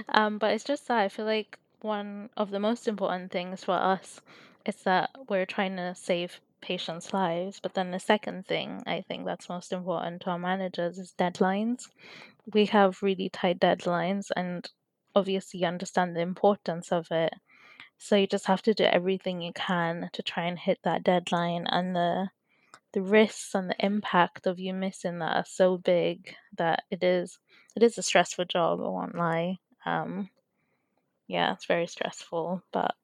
Um 0.09 0.39
but 0.39 0.53
it's 0.53 0.65
just 0.65 0.89
that 0.89 0.99
i 0.99 1.09
feel 1.09 1.25
like 1.25 1.59
one 1.81 2.29
of 2.37 2.51
the 2.51 2.59
most 2.59 2.89
important 2.89 3.31
things 3.31 3.63
for 3.63 3.75
us 3.75 4.21
is 4.67 4.77
that 4.83 5.11
we're 5.29 5.47
trying 5.47 5.77
to 5.77 5.95
save 5.95 6.41
patients' 6.61 7.13
lives. 7.13 7.61
But 7.61 7.75
then 7.75 7.91
the 7.91 8.01
second 8.01 8.47
thing 8.47 8.83
I 8.87 9.03
think 9.03 9.27
that's 9.27 9.49
most 9.49 9.73
important 9.73 10.23
to 10.23 10.31
our 10.31 10.39
managers 10.39 10.99
is 10.99 11.15
deadlines. 11.19 11.89
We 12.53 12.67
have 12.67 13.03
really 13.03 13.29
tight 13.29 13.61
deadlines, 13.61 14.31
and 14.37 14.69
obviously, 15.15 15.61
you 15.61 15.67
understand 15.67 16.17
the 16.17 16.21
importance 16.21 16.93
of 16.93 17.09
it. 17.11 17.35
So 17.99 18.17
you 18.17 18.27
just 18.27 18.47
have 18.47 18.63
to 18.63 18.75
do 18.75 18.85
everything 18.85 19.41
you 19.41 19.53
can 19.53 20.11
to 20.13 20.23
try 20.23 20.45
and 20.45 20.59
hit 20.59 20.79
that 20.85 21.05
deadline, 21.05 21.67
and 21.69 21.95
the 21.97 22.31
the 22.93 23.03
risks 23.03 23.55
and 23.55 23.69
the 23.69 23.85
impact 23.85 24.47
of 24.47 24.59
you 24.59 24.73
missing 24.73 25.19
that 25.19 25.37
are 25.37 25.45
so 25.47 25.77
big 25.79 26.35
that 26.57 26.85
it 26.91 27.03
is 27.03 27.39
it 27.77 27.83
is 27.83 27.99
a 27.99 28.03
stressful 28.03 28.47
job. 28.47 28.81
I 28.81 28.89
won't 28.89 29.15
lie. 29.15 29.59
Um, 29.85 30.31
yeah, 31.27 31.53
it's 31.53 31.67
very 31.67 31.87
stressful, 31.87 32.63
but 32.73 32.95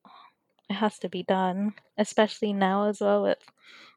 it 0.68 0.74
has 0.74 0.98
to 1.00 1.08
be 1.08 1.22
done, 1.22 1.74
especially 1.98 2.52
now 2.52 2.88
as 2.88 3.00
well 3.00 3.22
with 3.22 3.38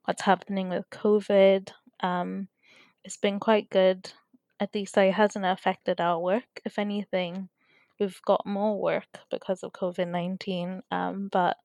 what's 0.05 0.23
happening 0.23 0.69
with 0.69 0.89
COVID. 0.89 1.69
Um, 2.01 2.47
it's 3.03 3.17
been 3.17 3.39
quite 3.39 3.69
good. 3.69 4.11
At 4.59 4.73
least 4.73 4.97
it 4.97 5.13
hasn't 5.13 5.45
affected 5.45 6.01
our 6.01 6.19
work. 6.19 6.61
If 6.65 6.79
anything, 6.79 7.49
we've 7.99 8.19
got 8.25 8.45
more 8.45 8.79
work 8.79 9.19
because 9.29 9.63
of 9.63 9.71
COVID 9.73 10.07
19. 10.07 10.81
Um, 10.91 11.29
but 11.31 11.57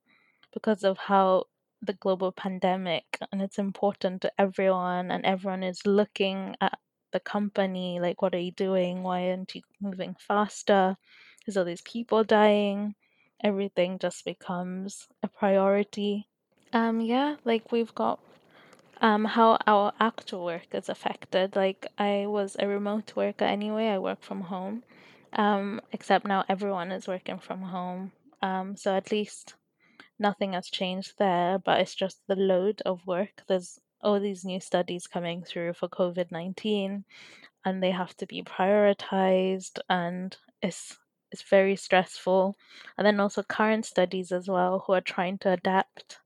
because 0.52 0.84
of 0.84 0.98
how 0.98 1.46
the 1.82 1.92
global 1.94 2.30
pandemic 2.30 3.18
and 3.32 3.42
it's 3.42 3.58
important 3.58 4.22
to 4.22 4.32
everyone 4.38 5.10
and 5.10 5.24
everyone 5.24 5.64
is 5.64 5.84
looking 5.84 6.54
at 6.60 6.78
the 7.12 7.18
company 7.20 7.98
like 8.00 8.22
what 8.22 8.34
are 8.34 8.38
you 8.38 8.52
doing 8.52 9.02
why 9.02 9.28
aren't 9.28 9.54
you 9.54 9.62
moving 9.80 10.14
faster 10.18 10.96
there's 11.44 11.56
all 11.56 11.64
these 11.64 11.82
people 11.82 12.22
dying 12.22 12.94
everything 13.42 13.98
just 13.98 14.24
becomes 14.24 15.08
a 15.22 15.28
priority. 15.28 16.28
Um, 16.72 17.00
yeah, 17.00 17.36
like 17.44 17.72
we've 17.72 17.94
got 17.94 18.18
um 19.00 19.24
how 19.24 19.58
our 19.66 19.92
actual 20.00 20.44
work 20.44 20.68
is 20.72 20.88
affected. 20.88 21.56
Like 21.56 21.86
I 21.98 22.26
was 22.26 22.56
a 22.58 22.66
remote 22.66 23.14
worker 23.16 23.44
anyway, 23.44 23.88
I 23.88 23.98
work 23.98 24.22
from 24.22 24.42
home. 24.42 24.82
Um, 25.34 25.80
except 25.92 26.26
now 26.26 26.44
everyone 26.48 26.92
is 26.92 27.08
working 27.08 27.38
from 27.38 27.62
home. 27.62 28.12
Um, 28.42 28.76
so 28.76 28.94
at 28.94 29.10
least 29.10 29.54
nothing 30.18 30.52
has 30.52 30.68
changed 30.68 31.14
there, 31.18 31.58
but 31.58 31.80
it's 31.80 31.94
just 31.94 32.20
the 32.28 32.36
load 32.36 32.82
of 32.84 33.06
work. 33.06 33.42
There's 33.48 33.78
all 34.02 34.20
these 34.20 34.44
new 34.44 34.60
studies 34.60 35.06
coming 35.06 35.42
through 35.42 35.74
for 35.74 35.88
COVID 35.88 36.30
19 36.30 37.04
and 37.64 37.82
they 37.82 37.90
have 37.90 38.16
to 38.16 38.26
be 38.26 38.42
prioritized 38.42 39.78
and 39.88 40.36
it's 40.60 40.98
it's 41.32 41.42
very 41.42 41.76
stressful. 41.76 42.56
And 42.96 43.06
then 43.06 43.18
also 43.18 43.42
current 43.42 43.86
studies 43.86 44.30
as 44.30 44.48
well 44.48 44.84
who 44.86 44.92
are 44.92 45.00
trying 45.00 45.38
to 45.38 45.50
adapt. 45.52 46.18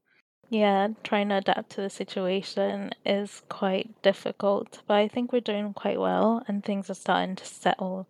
Yeah 0.51 0.89
trying 1.03 1.31
to 1.31 1.39
adapt 1.39 1.71
to 1.71 1.81
the 1.81 1.91
situation 1.91 2.93
is 3.05 3.43
quite 3.49 4.01
difficult 4.03 4.81
but 4.87 4.95
i 4.95 5.09
think 5.09 5.33
we're 5.33 5.41
doing 5.41 5.75
quite 5.75 5.99
well 5.99 6.41
and 6.47 6.63
things 6.63 6.89
are 6.89 6.95
starting 6.95 7.35
to 7.35 7.45
settle 7.45 8.07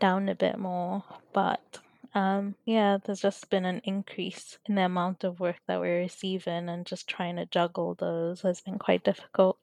down 0.00 0.28
a 0.28 0.34
bit 0.34 0.58
more. 0.58 1.04
But 1.32 1.78
um, 2.14 2.54
yeah 2.64 2.98
there's 3.04 3.20
just 3.20 3.50
been 3.50 3.66
an 3.66 3.82
increase 3.84 4.58
in 4.66 4.74
the 4.76 4.84
amount 4.86 5.24
of 5.24 5.40
work 5.40 5.56
that 5.66 5.80
we're 5.80 6.00
receiving 6.00 6.68
and 6.68 6.86
just 6.86 7.08
trying 7.08 7.36
to 7.36 7.46
juggle 7.46 7.94
those 7.94 8.40
has 8.40 8.62
been 8.62 8.78
quite 8.78 9.04
difficult. 9.04 9.58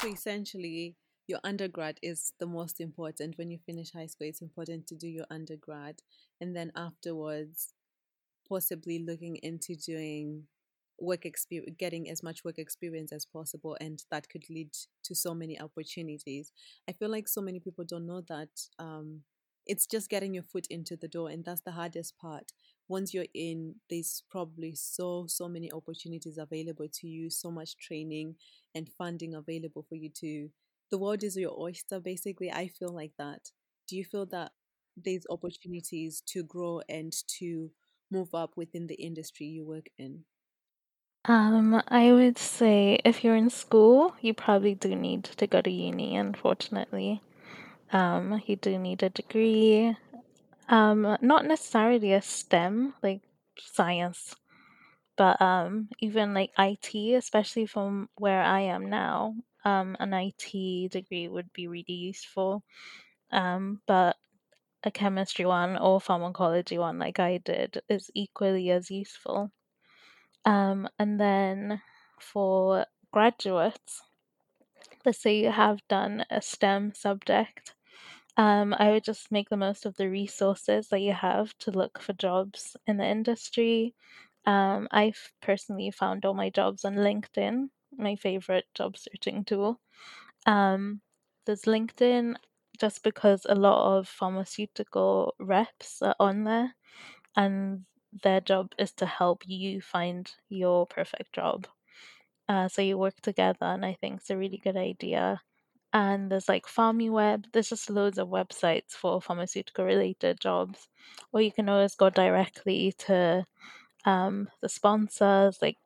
So 0.00 0.06
essentially, 0.06 0.94
your 1.28 1.40
undergrad 1.44 1.98
is 2.02 2.32
the 2.40 2.46
most 2.46 2.80
important. 2.80 3.38
When 3.38 3.50
you 3.50 3.58
finish 3.58 3.92
high 3.92 4.06
school, 4.06 4.26
it's 4.26 4.42
important 4.42 4.86
to 4.88 4.96
do 4.96 5.06
your 5.06 5.26
undergrad. 5.30 6.00
And 6.40 6.56
then 6.56 6.72
afterwards, 6.74 7.74
possibly 8.48 8.98
looking 8.98 9.36
into 9.36 9.76
doing 9.76 10.44
work 10.98 11.24
experience, 11.24 11.76
getting 11.78 12.10
as 12.10 12.22
much 12.22 12.44
work 12.44 12.58
experience 12.58 13.12
as 13.12 13.24
possible. 13.24 13.76
And 13.80 14.02
that 14.10 14.28
could 14.28 14.48
lead 14.50 14.70
to 15.04 15.14
so 15.14 15.34
many 15.34 15.60
opportunities. 15.60 16.50
I 16.88 16.92
feel 16.92 17.10
like 17.10 17.28
so 17.28 17.40
many 17.40 17.60
people 17.60 17.84
don't 17.84 18.06
know 18.06 18.22
that 18.28 18.48
um, 18.78 19.20
it's 19.66 19.86
just 19.86 20.08
getting 20.08 20.34
your 20.34 20.42
foot 20.42 20.66
into 20.70 20.96
the 20.96 21.08
door. 21.08 21.28
And 21.28 21.44
that's 21.44 21.60
the 21.60 21.72
hardest 21.72 22.18
part 22.18 22.52
once 22.88 23.12
you're 23.12 23.26
in, 23.34 23.74
there's 23.90 24.22
probably 24.30 24.74
so, 24.74 25.26
so 25.28 25.46
many 25.46 25.70
opportunities 25.70 26.38
available 26.38 26.88
to 26.90 27.06
you, 27.06 27.28
so 27.28 27.50
much 27.50 27.76
training 27.76 28.34
and 28.74 28.88
funding 28.88 29.34
available 29.34 29.84
for 29.88 29.94
you 29.94 30.08
to. 30.08 30.48
The 30.90 30.98
world 30.98 31.22
is 31.24 31.36
your 31.36 31.58
oyster, 31.58 32.00
basically. 32.00 32.50
I 32.52 32.68
feel 32.68 32.90
like 32.92 33.14
that. 33.16 33.52
Do 33.86 33.96
you 33.96 34.04
feel 34.04 34.26
that 34.26 34.52
there's 34.96 35.26
opportunities 35.30 36.20
to 36.26 36.42
grow 36.42 36.82
and 36.88 37.12
to 37.38 37.72
move 38.10 38.34
up 38.34 38.56
within 38.56 38.86
the 38.86 38.96
industry 38.96 39.46
you 39.46 39.64
work 39.64 39.86
in? 39.98 40.26
Um, 41.24 41.80
I 41.88 42.12
would 42.12 42.38
say 42.38 42.98
if 43.04 43.22
you're 43.22 43.36
in 43.36 43.50
school, 43.50 44.16
you 44.20 44.34
probably 44.34 44.74
do 44.74 44.94
need 44.96 45.24
to 45.24 45.46
go 45.46 45.60
to 45.60 45.70
uni, 45.70 46.16
unfortunately. 46.16 47.22
Um, 47.92 48.42
you 48.46 48.56
do 48.56 48.78
need 48.78 49.02
a 49.02 49.10
degree, 49.10 49.96
um, 50.68 51.18
not 51.22 51.46
necessarily 51.46 52.12
a 52.14 52.22
STEM, 52.22 52.94
like 53.02 53.22
science, 53.58 54.36
but 55.16 55.40
um, 55.42 55.90
even 56.00 56.34
like 56.34 56.52
IT, 56.58 57.14
especially 57.14 57.66
from 57.66 58.10
where 58.16 58.42
I 58.42 58.60
am 58.62 58.90
now, 58.90 59.36
um, 59.64 59.96
an 60.00 60.12
IT 60.14 60.88
degree 60.88 61.28
would 61.28 61.52
be 61.52 61.68
really 61.68 61.84
useful. 61.92 62.62
Um, 63.30 63.82
but 63.86 64.16
a 64.84 64.90
chemistry 64.90 65.44
one 65.44 65.76
or 65.76 66.00
pharmacology 66.00 66.78
one, 66.78 66.98
like 66.98 67.18
I 67.18 67.38
did, 67.38 67.82
is 67.88 68.10
equally 68.14 68.70
as 68.70 68.90
useful. 68.90 69.50
Um, 70.44 70.88
and 70.98 71.20
then 71.20 71.82
for 72.20 72.86
graduates, 73.12 74.02
let's 75.04 75.18
say 75.20 75.38
you 75.40 75.50
have 75.50 75.86
done 75.88 76.24
a 76.30 76.40
STEM 76.40 76.94
subject, 76.94 77.74
um, 78.36 78.74
I 78.78 78.90
would 78.92 79.04
just 79.04 79.32
make 79.32 79.48
the 79.48 79.56
most 79.56 79.86
of 79.86 79.96
the 79.96 80.08
resources 80.08 80.88
that 80.88 81.00
you 81.00 81.12
have 81.12 81.56
to 81.58 81.70
look 81.72 82.00
for 82.00 82.12
jobs 82.14 82.76
in 82.86 82.98
the 82.98 83.06
industry. 83.06 83.94
Um, 84.46 84.88
I've 84.92 85.32
personally 85.42 85.90
found 85.90 86.24
all 86.24 86.34
my 86.34 86.50
jobs 86.50 86.84
on 86.84 86.94
LinkedIn, 86.94 87.70
my 87.96 88.16
favorite 88.16 88.66
job 88.74 88.96
searching 88.96 89.44
tool. 89.44 89.80
Um, 90.46 91.02
there's 91.46 91.64
LinkedIn 91.64 92.36
just 92.80 93.02
because 93.04 93.46
a 93.48 93.54
lot 93.54 93.98
of 93.98 94.08
pharmaceutical 94.08 95.34
reps 95.40 96.02
are 96.02 96.16
on 96.20 96.44
there 96.44 96.74
and 97.36 97.86
their 98.24 98.40
job 98.40 98.72
is 98.78 98.92
to 98.94 99.06
help 99.06 99.42
you 99.46 99.80
find 99.82 100.32
your 100.48 100.86
perfect 100.86 101.34
job. 101.34 101.66
Uh, 102.48 102.68
so 102.68 102.80
you 102.82 102.96
work 102.96 103.20
together, 103.20 103.66
and 103.66 103.84
I 103.84 103.94
think 103.94 104.16
it's 104.20 104.30
a 104.30 104.36
really 104.36 104.56
good 104.58 104.76
idea 104.76 105.42
and 105.92 106.30
there's 106.32 106.48
like 106.48 106.66
PharmiWeb. 106.66 107.46
There's 107.52 107.70
just 107.70 107.90
loads 107.90 108.18
of 108.18 108.28
websites 108.28 108.92
for 108.92 109.20
pharmaceutical 109.22 109.84
related 109.86 110.40
jobs, 110.40 110.88
or 111.32 111.42
you 111.42 111.52
can 111.52 111.68
always 111.68 111.96
go 111.96 112.10
directly 112.10 112.92
to 113.00 113.44
um, 114.06 114.48
the 114.62 114.68
sponsors, 114.70 115.60
like 115.62 115.78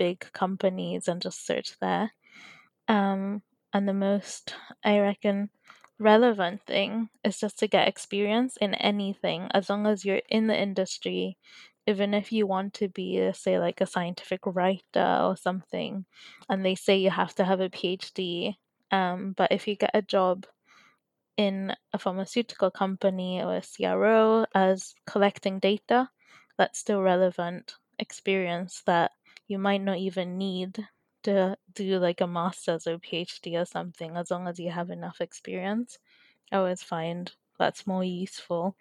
big 0.00 0.24
companies, 0.32 1.08
and 1.08 1.20
just 1.20 1.46
search 1.46 1.76
there. 1.78 2.12
Um, 2.88 3.42
and 3.74 3.86
the 3.86 3.92
most, 3.92 4.54
I 4.82 4.98
reckon, 5.00 5.50
relevant 5.98 6.62
thing 6.66 7.10
is 7.22 7.38
just 7.38 7.58
to 7.58 7.68
get 7.68 7.86
experience 7.86 8.56
in 8.56 8.72
anything, 8.74 9.48
as 9.52 9.68
long 9.68 9.86
as 9.86 10.06
you're 10.06 10.22
in 10.30 10.46
the 10.46 10.58
industry. 10.58 11.36
Even 11.86 12.14
if 12.14 12.32
you 12.32 12.46
want 12.46 12.72
to 12.74 12.88
be, 12.88 13.30
say, 13.34 13.58
like 13.58 13.80
a 13.82 13.86
scientific 13.86 14.40
writer 14.46 15.18
or 15.20 15.36
something, 15.36 16.06
and 16.48 16.64
they 16.64 16.74
say 16.74 16.96
you 16.96 17.10
have 17.10 17.34
to 17.34 17.44
have 17.44 17.60
a 17.60 17.68
PhD, 17.68 18.54
um, 18.90 19.34
but 19.36 19.52
if 19.52 19.68
you 19.68 19.76
get 19.76 19.90
a 19.92 20.02
job 20.02 20.46
in 21.36 21.74
a 21.92 21.98
pharmaceutical 21.98 22.70
company 22.70 23.42
or 23.42 23.56
a 23.56 23.62
CRO 23.62 24.46
as 24.54 24.94
collecting 25.06 25.58
data, 25.58 26.08
that's 26.56 26.78
still 26.78 27.02
relevant 27.02 27.74
experience 27.98 28.82
that 28.86 29.10
you 29.50 29.58
might 29.58 29.82
not 29.82 29.98
even 29.98 30.38
need 30.38 30.78
to 31.24 31.58
do 31.74 31.98
like 31.98 32.20
a 32.20 32.26
master's 32.26 32.86
or 32.86 32.98
PhD 32.98 33.60
or 33.60 33.64
something, 33.64 34.16
as 34.16 34.30
long 34.30 34.46
as 34.46 34.60
you 34.60 34.70
have 34.70 34.90
enough 34.90 35.20
experience. 35.20 35.98
I 36.52 36.58
always 36.58 36.82
find 36.82 37.32
that's 37.58 37.86
more 37.86 38.04
useful 38.04 38.76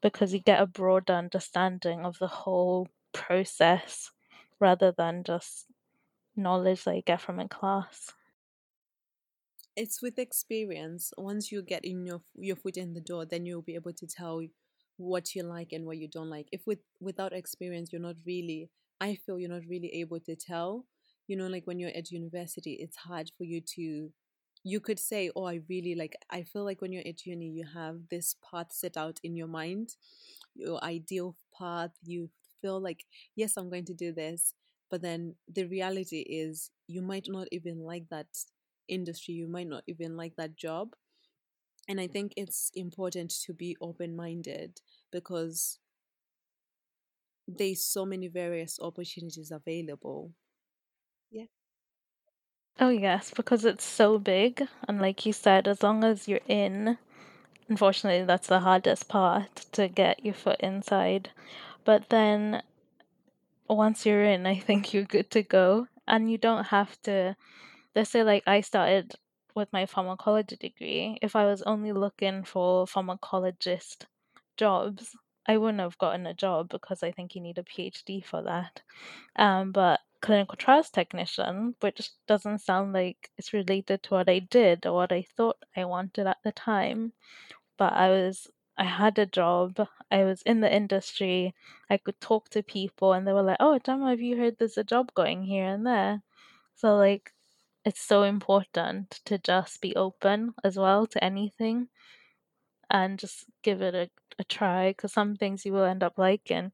because 0.00 0.32
you 0.32 0.40
get 0.40 0.62
a 0.62 0.66
broader 0.66 1.12
understanding 1.12 2.06
of 2.06 2.18
the 2.18 2.28
whole 2.28 2.88
process 3.12 4.12
rather 4.58 4.92
than 4.92 5.24
just 5.24 5.66
knowledge 6.36 6.84
that 6.84 6.96
you 6.96 7.02
get 7.02 7.20
from 7.20 7.38
a 7.38 7.48
class 7.48 8.14
it's 9.76 10.00
with 10.02 10.18
experience. 10.18 11.12
Once 11.18 11.50
you 11.50 11.62
get 11.62 11.84
in 11.84 12.06
your 12.06 12.22
your 12.36 12.56
foot 12.56 12.76
in 12.76 12.94
the 12.94 13.00
door, 13.00 13.26
then 13.26 13.44
you'll 13.46 13.62
be 13.62 13.74
able 13.74 13.92
to 13.92 14.06
tell 14.06 14.42
what 14.96 15.34
you 15.34 15.42
like 15.42 15.72
and 15.72 15.84
what 15.84 15.98
you 15.98 16.08
don't 16.08 16.30
like. 16.30 16.48
If 16.52 16.66
with 16.66 16.80
without 17.00 17.32
experience, 17.32 17.92
you're 17.92 18.02
not 18.02 18.16
really. 18.24 18.70
I 19.00 19.16
feel 19.16 19.38
you're 19.38 19.50
not 19.50 19.66
really 19.68 19.92
able 19.94 20.20
to 20.20 20.36
tell. 20.36 20.86
You 21.26 21.36
know, 21.36 21.46
like 21.46 21.66
when 21.66 21.78
you're 21.78 21.90
at 21.96 22.10
university, 22.10 22.74
it's 22.74 22.96
hard 22.96 23.30
for 23.36 23.44
you 23.44 23.60
to. 23.76 24.12
You 24.66 24.80
could 24.80 24.98
say, 24.98 25.30
"Oh, 25.36 25.44
I 25.44 25.60
really 25.68 25.94
like." 25.94 26.16
I 26.30 26.42
feel 26.44 26.64
like 26.64 26.80
when 26.80 26.92
you're 26.92 27.06
at 27.06 27.26
uni, 27.26 27.48
you 27.50 27.64
have 27.74 28.08
this 28.10 28.36
path 28.50 28.72
set 28.72 28.96
out 28.96 29.20
in 29.22 29.36
your 29.36 29.46
mind, 29.48 29.96
your 30.54 30.82
ideal 30.84 31.36
path. 31.58 31.92
You 32.02 32.30
feel 32.62 32.80
like, 32.80 33.04
"Yes, 33.36 33.56
I'm 33.56 33.68
going 33.70 33.84
to 33.86 33.94
do 33.94 34.12
this," 34.12 34.54
but 34.90 35.02
then 35.02 35.36
the 35.48 35.64
reality 35.66 36.20
is, 36.20 36.70
you 36.86 37.02
might 37.02 37.28
not 37.28 37.48
even 37.52 37.80
like 37.80 38.08
that 38.10 38.28
industry 38.88 39.32
you 39.34 39.48
might 39.48 39.66
not 39.66 39.82
even 39.86 40.14
like 40.14 40.36
that 40.36 40.56
job 40.56 40.94
and 41.88 42.00
i 42.00 42.06
think 42.06 42.32
it's 42.36 42.70
important 42.74 43.30
to 43.30 43.52
be 43.52 43.76
open 43.80 44.14
minded 44.16 44.80
because 45.10 45.78
there's 47.46 47.84
so 47.84 48.04
many 48.06 48.28
various 48.28 48.78
opportunities 48.80 49.50
available. 49.50 50.32
Yeah. 51.30 51.46
Oh 52.78 52.88
yes 52.90 53.32
because 53.34 53.64
it's 53.64 53.84
so 53.84 54.18
big 54.18 54.68
and 54.86 55.00
like 55.00 55.26
you 55.26 55.32
said 55.32 55.66
as 55.66 55.82
long 55.82 56.04
as 56.04 56.28
you're 56.28 56.40
in 56.46 56.98
unfortunately 57.68 58.24
that's 58.26 58.48
the 58.48 58.60
hardest 58.60 59.08
part 59.08 59.56
to 59.72 59.88
get 59.88 60.24
your 60.24 60.34
foot 60.34 60.60
inside. 60.60 61.30
But 61.84 62.10
then 62.10 62.62
once 63.68 64.04
you're 64.06 64.24
in 64.24 64.46
i 64.46 64.58
think 64.58 64.92
you're 64.92 65.04
good 65.04 65.30
to 65.30 65.42
go 65.42 65.86
and 66.06 66.30
you 66.30 66.38
don't 66.38 66.64
have 66.64 67.00
to 67.02 67.36
let's 67.94 68.10
say 68.10 68.22
like 68.22 68.42
I 68.46 68.60
started 68.60 69.14
with 69.54 69.72
my 69.72 69.86
pharmacology 69.86 70.56
degree, 70.56 71.18
if 71.22 71.36
I 71.36 71.46
was 71.46 71.62
only 71.62 71.92
looking 71.92 72.44
for 72.44 72.86
pharmacologist 72.86 74.06
jobs, 74.56 75.16
I 75.46 75.56
wouldn't 75.58 75.80
have 75.80 75.98
gotten 75.98 76.26
a 76.26 76.34
job 76.34 76.68
because 76.68 77.02
I 77.02 77.10
think 77.12 77.34
you 77.34 77.40
need 77.40 77.58
a 77.58 77.62
PhD 77.62 78.24
for 78.24 78.42
that. 78.42 78.82
Um, 79.36 79.72
but 79.72 80.00
clinical 80.20 80.56
trials 80.56 80.90
technician, 80.90 81.76
which 81.80 82.10
doesn't 82.26 82.60
sound 82.60 82.92
like 82.94 83.30
it's 83.38 83.52
related 83.54 84.02
to 84.04 84.14
what 84.14 84.28
I 84.28 84.40
did 84.40 84.86
or 84.86 84.94
what 84.94 85.12
I 85.12 85.22
thought 85.22 85.64
I 85.76 85.84
wanted 85.86 86.26
at 86.26 86.38
the 86.44 86.52
time, 86.52 87.12
but 87.78 87.92
I 87.92 88.10
was 88.10 88.50
I 88.76 88.84
had 88.84 89.18
a 89.18 89.26
job. 89.26 89.88
I 90.10 90.24
was 90.24 90.42
in 90.42 90.60
the 90.60 90.74
industry. 90.74 91.54
I 91.90 91.96
could 91.98 92.20
talk 92.20 92.48
to 92.50 92.62
people, 92.62 93.12
and 93.12 93.26
they 93.26 93.32
were 93.32 93.42
like, 93.42 93.58
"Oh, 93.60 93.78
Jema, 93.82 94.10
have 94.10 94.20
you 94.20 94.36
heard 94.36 94.58
there's 94.58 94.78
a 94.78 94.84
job 94.84 95.14
going 95.14 95.44
here 95.44 95.66
and 95.66 95.86
there?" 95.86 96.22
So 96.74 96.96
like 96.96 97.32
it's 97.84 98.00
so 98.02 98.22
important 98.24 99.20
to 99.26 99.38
just 99.38 99.80
be 99.82 99.96
open 99.96 100.54
as 100.64 100.78
well 100.78 101.06
to 101.08 101.24
anything 101.24 101.88
and 102.90 103.18
just 103.18 103.44
give 103.62 103.82
it 103.82 103.94
a, 103.94 104.08
a 104.38 104.44
try 104.44 104.90
because 104.90 105.12
some 105.12 105.36
things 105.36 105.64
you 105.64 105.72
will 105.72 105.84
end 105.84 106.02
up 106.02 106.18
liking 106.18 106.72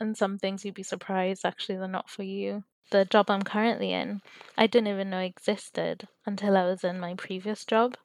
and 0.00 0.16
some 0.16 0.38
things 0.38 0.64
you'd 0.64 0.74
be 0.74 0.82
surprised 0.82 1.44
actually 1.44 1.76
they're 1.78 1.88
not 1.88 2.10
for 2.10 2.22
you. 2.22 2.64
The 2.90 3.04
job 3.06 3.30
I'm 3.30 3.42
currently 3.42 3.92
in, 3.92 4.20
I 4.58 4.66
didn't 4.66 4.88
even 4.88 5.10
know 5.10 5.20
existed 5.20 6.08
until 6.26 6.56
I 6.56 6.64
was 6.64 6.84
in 6.84 7.00
my 7.00 7.14
previous 7.14 7.64
job. 7.64 7.96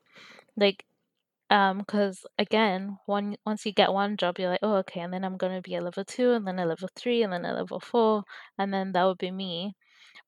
Like, 0.55 0.85
um, 1.49 1.79
because 1.79 2.25
again, 2.39 2.97
one 3.05 3.37
once 3.45 3.65
you 3.65 3.73
get 3.73 3.93
one 3.93 4.17
job, 4.17 4.39
you're 4.39 4.49
like, 4.49 4.61
oh, 4.63 4.75
okay, 4.77 5.01
and 5.01 5.13
then 5.13 5.25
I'm 5.25 5.37
gonna 5.37 5.61
be 5.61 5.75
a 5.75 5.81
level 5.81 6.05
two, 6.05 6.31
and 6.33 6.47
then 6.47 6.59
a 6.59 6.65
level 6.65 6.89
three, 6.95 7.23
and 7.23 7.33
then 7.33 7.45
a 7.45 7.53
level 7.53 7.79
four, 7.79 8.23
and 8.57 8.73
then 8.73 8.93
that 8.93 9.03
would 9.05 9.17
be 9.17 9.31
me. 9.31 9.75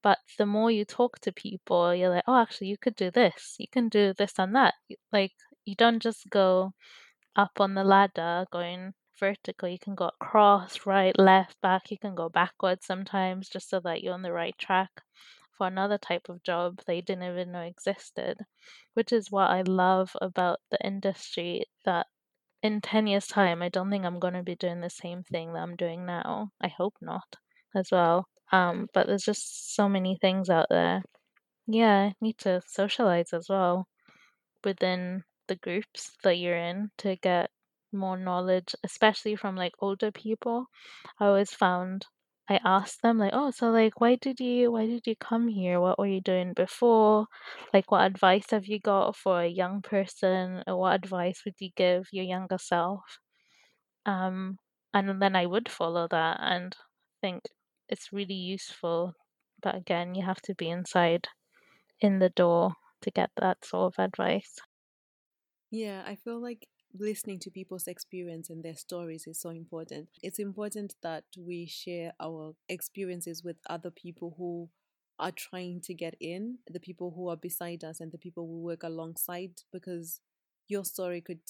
But 0.02 0.18
the 0.38 0.46
more 0.46 0.70
you 0.70 0.84
talk 0.84 1.20
to 1.20 1.32
people, 1.32 1.94
you're 1.94 2.10
like, 2.10 2.24
oh, 2.26 2.36
actually, 2.40 2.68
you 2.68 2.78
could 2.78 2.96
do 2.96 3.10
this, 3.10 3.56
you 3.58 3.66
can 3.70 3.88
do 3.88 4.14
this 4.14 4.34
and 4.38 4.54
that. 4.56 4.74
Like, 5.12 5.32
you 5.64 5.74
don't 5.74 6.00
just 6.00 6.28
go 6.30 6.72
up 7.36 7.60
on 7.60 7.74
the 7.74 7.84
ladder 7.84 8.46
going 8.52 8.94
vertical. 9.18 9.68
You 9.68 9.78
can 9.78 9.94
go 9.94 10.10
across, 10.20 10.86
right, 10.86 11.16
left, 11.18 11.60
back. 11.60 11.90
You 11.90 11.98
can 11.98 12.14
go 12.14 12.28
backwards 12.28 12.86
sometimes 12.86 13.48
just 13.48 13.68
so 13.70 13.80
that 13.80 14.02
you're 14.02 14.14
on 14.14 14.22
the 14.22 14.32
right 14.32 14.56
track 14.58 14.90
for 15.56 15.66
another 15.66 15.98
type 15.98 16.28
of 16.30 16.42
job 16.42 16.80
you 16.88 17.02
didn't 17.02 17.30
even 17.30 17.52
know 17.52 17.60
existed, 17.60 18.38
which 18.94 19.12
is 19.12 19.30
what 19.30 19.50
I 19.50 19.62
love 19.62 20.16
about 20.20 20.60
the 20.70 20.78
industry 20.84 21.64
that 21.84 22.06
in 22.62 22.80
10 22.80 23.06
years' 23.06 23.26
time, 23.26 23.62
I 23.62 23.68
don't 23.68 23.90
think 23.90 24.04
I'm 24.04 24.18
going 24.18 24.34
to 24.34 24.42
be 24.42 24.56
doing 24.56 24.80
the 24.80 24.90
same 24.90 25.22
thing 25.22 25.52
that 25.52 25.60
I'm 25.60 25.76
doing 25.76 26.06
now. 26.06 26.50
I 26.62 26.68
hope 26.68 26.94
not 27.02 27.36
as 27.74 27.90
well. 27.92 28.26
Um, 28.52 28.88
but 28.94 29.06
there's 29.06 29.24
just 29.24 29.74
so 29.74 29.88
many 29.88 30.16
things 30.20 30.50
out 30.50 30.66
there. 30.70 31.02
Yeah, 31.66 31.98
I 32.10 32.14
need 32.20 32.38
to 32.38 32.62
socialize 32.66 33.32
as 33.32 33.48
well 33.48 33.86
within 34.64 35.24
the 35.50 35.56
groups 35.56 36.16
that 36.24 36.36
you're 36.38 36.56
in 36.56 36.92
to 37.00 37.16
get 37.16 37.50
more 37.92 38.16
knowledge, 38.16 38.74
especially 38.84 39.36
from 39.36 39.56
like 39.56 39.74
older 39.80 40.12
people. 40.12 40.68
I 41.20 41.26
always 41.26 41.52
found 41.52 42.06
I 42.48 42.60
asked 42.64 43.02
them 43.02 43.18
like, 43.18 43.32
"Oh, 43.34 43.50
so 43.52 43.70
like 43.70 44.00
why 44.00 44.16
did 44.16 44.40
you 44.40 44.72
why 44.72 44.86
did 44.86 45.06
you 45.06 45.16
come 45.16 45.48
here? 45.48 45.80
What 45.80 45.98
were 45.98 46.06
you 46.06 46.22
doing 46.22 46.54
before? 46.54 47.26
Like 47.74 47.90
what 47.92 48.06
advice 48.06 48.50
have 48.52 48.66
you 48.66 48.80
got 48.80 49.16
for 49.16 49.42
a 49.42 49.48
young 49.48 49.82
person 49.82 50.64
or 50.66 50.78
what 50.78 50.94
advice 50.96 51.42
would 51.44 51.56
you 51.60 51.70
give 51.76 52.08
your 52.12 52.24
younger 52.24 52.58
self?" 52.58 53.18
Um 54.04 54.58
and 54.92 55.22
then 55.22 55.34
I 55.34 55.46
would 55.46 55.70
follow 55.70 56.06
that 56.08 56.36
and 56.40 56.76
think 57.22 57.44
it's 57.88 58.12
really 58.12 58.34
useful. 58.34 59.14
But 59.62 59.74
again, 59.74 60.14
you 60.14 60.22
have 60.26 60.42
to 60.42 60.54
be 60.54 60.68
inside 60.68 61.28
in 62.00 62.20
the 62.20 62.30
door 62.30 62.74
to 63.02 63.10
get 63.12 63.30
that 63.36 63.64
sort 63.64 63.94
of 63.98 64.04
advice. 64.04 64.58
Yeah, 65.70 66.02
I 66.06 66.16
feel 66.16 66.40
like 66.40 66.66
listening 66.98 67.38
to 67.40 67.50
people's 67.50 67.86
experience 67.86 68.50
and 68.50 68.62
their 68.64 68.74
stories 68.76 69.26
is 69.26 69.40
so 69.40 69.50
important. 69.50 70.08
It's 70.22 70.38
important 70.38 70.94
that 71.02 71.24
we 71.38 71.66
share 71.66 72.12
our 72.18 72.54
experiences 72.68 73.44
with 73.44 73.56
other 73.68 73.90
people 73.90 74.34
who 74.36 74.68
are 75.18 75.30
trying 75.30 75.80
to 75.82 75.94
get 75.94 76.14
in, 76.20 76.58
the 76.68 76.80
people 76.80 77.12
who 77.14 77.28
are 77.28 77.36
beside 77.36 77.84
us 77.84 78.00
and 78.00 78.10
the 78.10 78.18
people 78.18 78.48
we 78.48 78.60
work 78.60 78.82
alongside 78.82 79.52
because 79.72 80.20
your 80.66 80.84
story 80.84 81.20
could 81.20 81.40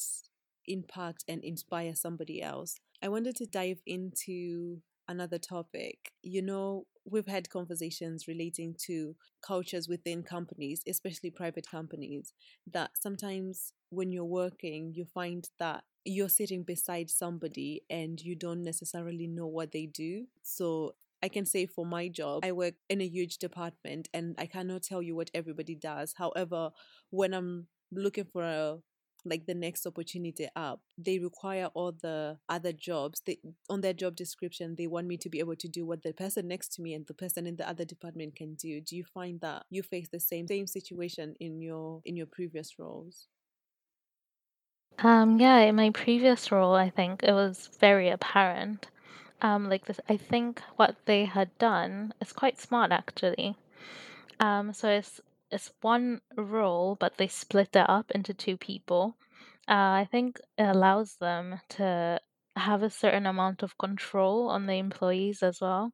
impact 0.66 1.24
and 1.28 1.42
inspire 1.42 1.94
somebody 1.94 2.42
else. 2.42 2.76
I 3.02 3.08
wanted 3.08 3.36
to 3.36 3.46
dive 3.46 3.80
into 3.86 4.82
another 5.08 5.38
topic. 5.38 6.12
You 6.22 6.42
know, 6.42 6.86
we've 7.10 7.26
had 7.26 7.50
conversations 7.50 8.28
relating 8.28 8.74
to 8.86 9.16
cultures 9.42 9.88
within 9.88 10.22
companies, 10.22 10.82
especially 10.88 11.30
private 11.30 11.66
companies, 11.68 12.32
that 12.70 12.90
sometimes 12.98 13.72
when 13.90 14.12
you're 14.12 14.24
working, 14.24 14.92
you 14.94 15.04
find 15.04 15.48
that 15.58 15.84
you're 16.04 16.28
sitting 16.28 16.62
beside 16.62 17.10
somebody 17.10 17.82
and 17.90 18.20
you 18.20 18.34
don't 18.34 18.62
necessarily 18.62 19.26
know 19.26 19.46
what 19.46 19.72
they 19.72 19.86
do. 19.86 20.26
So 20.42 20.94
I 21.22 21.28
can 21.28 21.44
say 21.44 21.66
for 21.66 21.84
my 21.84 22.08
job, 22.08 22.44
I 22.44 22.52
work 22.52 22.74
in 22.88 23.00
a 23.00 23.06
huge 23.06 23.38
department 23.38 24.08
and 24.14 24.34
I 24.38 24.46
cannot 24.46 24.82
tell 24.82 25.02
you 25.02 25.14
what 25.14 25.30
everybody 25.34 25.74
does. 25.74 26.14
However, 26.16 26.70
when 27.10 27.34
I'm 27.34 27.66
looking 27.92 28.24
for 28.24 28.42
a 28.42 28.78
like 29.24 29.46
the 29.46 29.54
next 29.54 29.86
opportunity 29.86 30.48
up 30.56 30.80
they 30.98 31.18
require 31.18 31.66
all 31.74 31.92
the 31.92 32.38
other 32.48 32.72
jobs 32.72 33.22
they 33.26 33.38
on 33.68 33.80
their 33.80 33.92
job 33.92 34.16
description 34.16 34.74
they 34.76 34.86
want 34.86 35.06
me 35.06 35.16
to 35.16 35.28
be 35.28 35.38
able 35.38 35.56
to 35.56 35.68
do 35.68 35.84
what 35.86 36.02
the 36.02 36.12
person 36.12 36.48
next 36.48 36.72
to 36.72 36.82
me 36.82 36.94
and 36.94 37.06
the 37.06 37.14
person 37.14 37.46
in 37.46 37.56
the 37.56 37.68
other 37.68 37.84
department 37.84 38.34
can 38.36 38.54
do. 38.54 38.80
Do 38.80 38.96
you 38.96 39.04
find 39.04 39.40
that 39.40 39.64
you 39.70 39.82
face 39.82 40.08
the 40.08 40.20
same 40.20 40.46
same 40.48 40.66
situation 40.66 41.34
in 41.40 41.60
your 41.60 42.02
in 42.04 42.16
your 42.16 42.26
previous 42.26 42.78
roles? 42.78 43.28
Um 45.00 45.40
yeah 45.40 45.58
in 45.58 45.74
my 45.76 45.90
previous 45.90 46.50
role 46.52 46.74
i 46.74 46.90
think 46.90 47.22
it 47.22 47.32
was 47.32 47.68
very 47.80 48.08
apparent. 48.08 48.86
Um 49.42 49.68
like 49.68 49.86
this 49.86 50.00
i 50.08 50.16
think 50.16 50.60
what 50.76 50.96
they 51.06 51.24
had 51.26 51.56
done 51.58 52.14
is 52.20 52.32
quite 52.32 52.58
smart 52.58 52.92
actually. 52.92 53.56
Um 54.40 54.72
so 54.72 54.88
it's 54.90 55.20
it's 55.50 55.72
one 55.80 56.20
role, 56.36 56.96
but 56.98 57.16
they 57.16 57.28
split 57.28 57.74
it 57.74 57.88
up 57.88 58.10
into 58.12 58.34
two 58.34 58.56
people. 58.56 59.16
Uh, 59.68 60.02
I 60.02 60.08
think 60.10 60.40
it 60.58 60.64
allows 60.64 61.16
them 61.16 61.60
to 61.70 62.20
have 62.56 62.82
a 62.82 62.90
certain 62.90 63.26
amount 63.26 63.62
of 63.62 63.78
control 63.78 64.48
on 64.48 64.66
the 64.66 64.74
employees 64.74 65.42
as 65.42 65.60
well. 65.60 65.92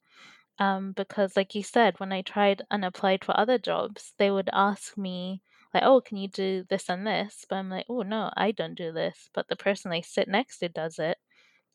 Um, 0.58 0.92
because, 0.92 1.36
like 1.36 1.54
you 1.54 1.62
said, 1.62 2.00
when 2.00 2.12
I 2.12 2.22
tried 2.22 2.62
and 2.70 2.84
applied 2.84 3.24
for 3.24 3.38
other 3.38 3.58
jobs, 3.58 4.14
they 4.18 4.30
would 4.30 4.48
ask 4.52 4.96
me, 4.96 5.42
like, 5.74 5.82
oh, 5.82 6.00
can 6.00 6.16
you 6.16 6.28
do 6.28 6.64
this 6.70 6.88
and 6.88 7.06
this? 7.06 7.44
But 7.48 7.56
I'm 7.56 7.68
like, 7.68 7.86
oh, 7.88 8.02
no, 8.02 8.30
I 8.36 8.52
don't 8.52 8.74
do 8.74 8.92
this. 8.92 9.28
But 9.34 9.48
the 9.48 9.56
person 9.56 9.92
I 9.92 10.00
sit 10.00 10.28
next 10.28 10.58
to 10.58 10.68
does 10.70 10.98
it. 10.98 11.18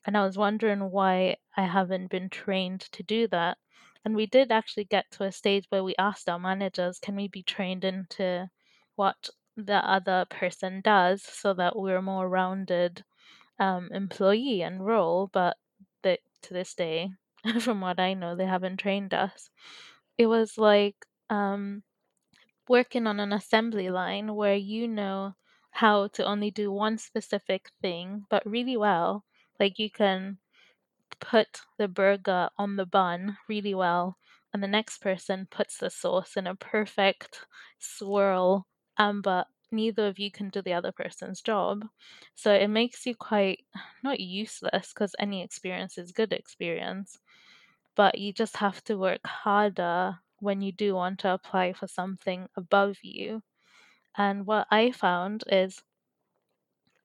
And 0.05 0.17
I 0.17 0.25
was 0.25 0.37
wondering 0.37 0.89
why 0.89 1.37
I 1.55 1.67
haven't 1.67 2.09
been 2.09 2.29
trained 2.29 2.81
to 2.93 3.03
do 3.03 3.27
that. 3.27 3.59
And 4.05 4.15
we 4.15 4.25
did 4.27 4.51
actually 4.51 4.85
get 4.85 5.11
to 5.11 5.23
a 5.23 5.31
stage 5.31 5.65
where 5.69 5.83
we 5.83 5.95
asked 5.97 6.29
our 6.29 6.39
managers, 6.39 6.99
can 6.99 7.15
we 7.15 7.27
be 7.27 7.43
trained 7.43 7.83
into 7.83 8.49
what 8.95 9.29
the 9.57 9.77
other 9.87 10.25
person 10.29 10.81
does 10.81 11.23
so 11.23 11.53
that 11.55 11.75
we're 11.75 11.97
a 11.97 12.01
more 12.01 12.29
rounded 12.29 13.03
um, 13.59 13.89
employee 13.93 14.61
and 14.63 14.85
role? 14.85 15.27
But 15.27 15.57
to 16.43 16.53
this 16.53 16.73
day, 16.75 17.11
from 17.61 17.81
what 17.81 17.99
I 17.99 18.13
know, 18.13 18.35
they 18.35 18.45
haven't 18.45 18.77
trained 18.77 19.13
us. 19.13 19.49
It 20.17 20.27
was 20.27 20.57
like 20.57 20.95
um, 21.29 21.83
working 22.67 23.07
on 23.07 23.19
an 23.19 23.33
assembly 23.33 23.89
line 23.91 24.35
where 24.35 24.55
you 24.55 24.87
know 24.87 25.35
how 25.71 26.07
to 26.09 26.25
only 26.25 26.51
do 26.51 26.71
one 26.71 26.97
specific 26.97 27.69
thing, 27.81 28.25
but 28.29 28.45
really 28.45 28.77
well. 28.77 29.25
Like 29.59 29.79
you 29.79 29.91
can 29.91 30.39
put 31.19 31.61
the 31.77 31.87
burger 31.87 32.49
on 32.57 32.75
the 32.75 32.85
bun 32.85 33.37
really 33.47 33.73
well, 33.75 34.17
and 34.53 34.61
the 34.63 34.67
next 34.67 34.99
person 34.99 35.47
puts 35.49 35.77
the 35.77 35.89
sauce 35.89 36.35
in 36.37 36.47
a 36.47 36.55
perfect 36.55 37.45
swirl, 37.79 38.67
um, 38.97 39.21
but 39.21 39.47
neither 39.71 40.07
of 40.07 40.19
you 40.19 40.31
can 40.31 40.49
do 40.49 40.61
the 40.61 40.73
other 40.73 40.91
person's 40.91 41.41
job. 41.41 41.87
So 42.35 42.53
it 42.53 42.67
makes 42.67 43.05
you 43.05 43.15
quite 43.15 43.65
not 44.03 44.19
useless 44.19 44.93
because 44.93 45.15
any 45.19 45.43
experience 45.43 45.97
is 45.97 46.11
good 46.11 46.33
experience, 46.33 47.19
but 47.95 48.17
you 48.17 48.33
just 48.33 48.57
have 48.57 48.83
to 48.85 48.97
work 48.97 49.25
harder 49.25 50.19
when 50.39 50.61
you 50.61 50.71
do 50.71 50.95
want 50.95 51.19
to 51.19 51.33
apply 51.33 51.73
for 51.73 51.87
something 51.87 52.47
above 52.57 52.97
you. 53.03 53.43
And 54.17 54.45
what 54.47 54.67
I 54.71 54.91
found 54.91 55.43
is 55.47 55.83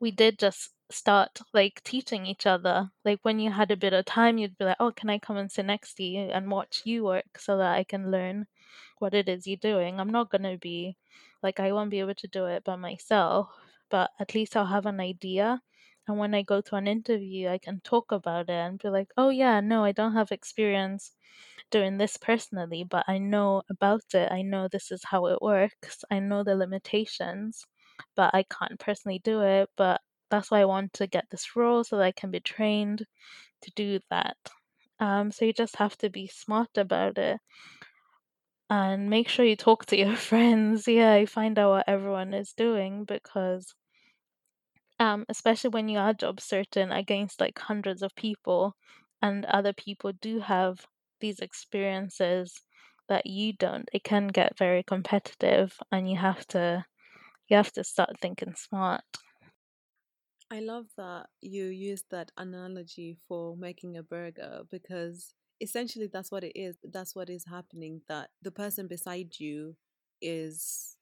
we 0.01 0.11
did 0.11 0.39
just 0.39 0.73
start 0.91 1.41
like 1.53 1.83
teaching 1.85 2.27
each 2.27 2.47
other. 2.47 2.91
Like 3.05 3.21
when 3.23 3.39
you 3.41 3.51
had 3.53 3.71
a 3.71 3.77
bit 3.77 3.93
of 3.93 4.05
time, 4.05 4.39
you'd 4.39 4.59
be 4.59 4.65
like, 4.67 4.77
"Oh, 4.81 4.93
can 4.93 5.11
I 5.11 5.19
come 5.19 5.37
and 5.37 5.51
sit 5.51 5.67
next 5.67 5.95
to 5.97 6.05
you 6.05 6.23
and 6.31 6.51
watch 6.51 6.83
you 6.85 7.05
work 7.05 7.39
so 7.39 7.59
that 7.59 7.75
I 7.77 7.85
can 7.85 8.11
learn 8.11 8.47
what 8.99 9.15
it 9.15 9.29
is 9.29 9.47
you're 9.47 9.57
doing?" 9.59 10.01
I'm 10.01 10.11
not 10.11 10.31
gonna 10.31 10.59
be 10.59 10.97
like 11.43 11.61
I 11.61 11.73
won't 11.73 11.91
be 11.91 12.01
able 12.01 12.15
to 12.17 12.29
do 12.29 12.47
it 12.47 12.65
by 12.65 12.77
myself, 12.77 13.49
but 13.91 14.11
at 14.21 14.35
least 14.35 14.57
I'll 14.57 14.67
have 14.67 14.87
an 14.87 15.01
idea. 15.01 15.63
And 16.09 16.19
when 16.19 16.35
I 16.35 16.43
go 16.43 16.61
to 16.61 16.77
an 16.77 16.87
interview, 16.87 17.49
I 17.49 17.59
can 17.59 17.81
talk 17.81 18.13
about 18.13 18.49
it 18.49 18.53
and 18.53 18.79
be 18.79 18.89
like, 18.91 19.09
"Oh 19.17 19.31
yeah, 19.31 19.61
no, 19.61 19.85
I 19.85 19.93
don't 19.93 20.15
have 20.15 20.33
experience 20.33 21.13
doing 21.71 21.99
this 21.99 22.17
personally, 22.17 22.85
but 22.85 23.05
I 23.09 23.19
know 23.19 23.63
about 23.71 24.03
it. 24.15 24.31
I 24.33 24.43
know 24.43 24.69
this 24.69 24.91
is 24.93 25.05
how 25.05 25.27
it 25.27 25.43
works. 25.43 26.05
I 26.11 26.19
know 26.21 26.43
the 26.45 26.57
limitations." 26.57 27.67
but 28.15 28.35
I 28.35 28.43
can't 28.45 28.79
personally 28.81 29.19
do 29.21 29.43
it. 29.43 29.71
But 29.77 30.01
that's 30.31 30.51
why 30.51 30.61
I 30.61 30.65
want 30.67 30.93
to 30.95 31.07
get 31.07 31.27
this 31.31 31.57
role 31.57 31.85
so 31.85 31.97
that 31.97 32.05
I 32.05 32.13
can 32.13 32.31
be 32.31 32.41
trained 32.41 33.07
to 33.63 33.73
do 33.77 34.01
that. 34.11 34.37
Um, 35.01 35.33
so 35.33 35.45
you 35.47 35.53
just 35.55 35.77
have 35.77 35.97
to 35.99 36.11
be 36.11 36.29
smart 36.29 36.79
about 36.79 37.19
it 37.19 37.41
and 38.71 39.11
make 39.11 39.29
sure 39.29 39.45
you 39.45 39.57
talk 39.57 39.87
to 39.87 39.97
your 39.97 40.17
friends. 40.31 40.87
Yeah, 40.89 41.17
you 41.17 41.27
find 41.27 41.59
out 41.59 41.71
what 41.71 41.89
everyone 41.89 42.33
is 42.35 42.53
doing 42.53 43.05
because, 43.05 43.75
um, 44.99 45.25
especially 45.29 45.71
when 45.71 45.89
you 45.89 45.99
are 45.99 46.15
job 46.15 46.41
certain 46.41 46.91
against 46.93 47.41
like 47.41 47.59
hundreds 47.59 48.03
of 48.03 48.15
people, 48.15 48.75
and 49.23 49.45
other 49.47 49.73
people 49.73 50.13
do 50.13 50.41
have 50.41 50.87
these 51.21 51.41
experiences 51.41 52.63
that 53.09 53.27
you 53.27 53.53
don't, 53.55 53.89
it 53.93 54.05
can 54.05 54.29
get 54.29 54.59
very 54.59 54.83
competitive, 54.83 55.79
and 55.93 56.11
you 56.11 56.17
have 56.17 56.47
to 56.49 56.85
you 57.49 57.57
have 57.57 57.73
to 57.73 57.85
start 57.85 58.19
thinking 58.21 58.55
smart. 58.57 59.03
I 60.51 60.61
love 60.61 60.87
that 60.97 61.29
you 61.41 61.65
use 61.67 62.05
that 62.11 62.31
analogy 62.37 63.17
for 63.27 63.57
making 63.57 63.97
a 63.97 64.03
burger 64.03 64.63
because 64.71 65.35
essentially 65.61 66.07
that's 66.07 66.31
what 66.31 66.45
it 66.45 66.53
is. 66.59 66.77
That's 66.85 67.15
what 67.17 67.31
is 67.31 67.45
happening. 67.47 68.03
That 68.09 68.31
the 68.43 68.53
person 68.53 68.87
beside 68.87 69.41
you 69.41 69.77
is 70.21 70.97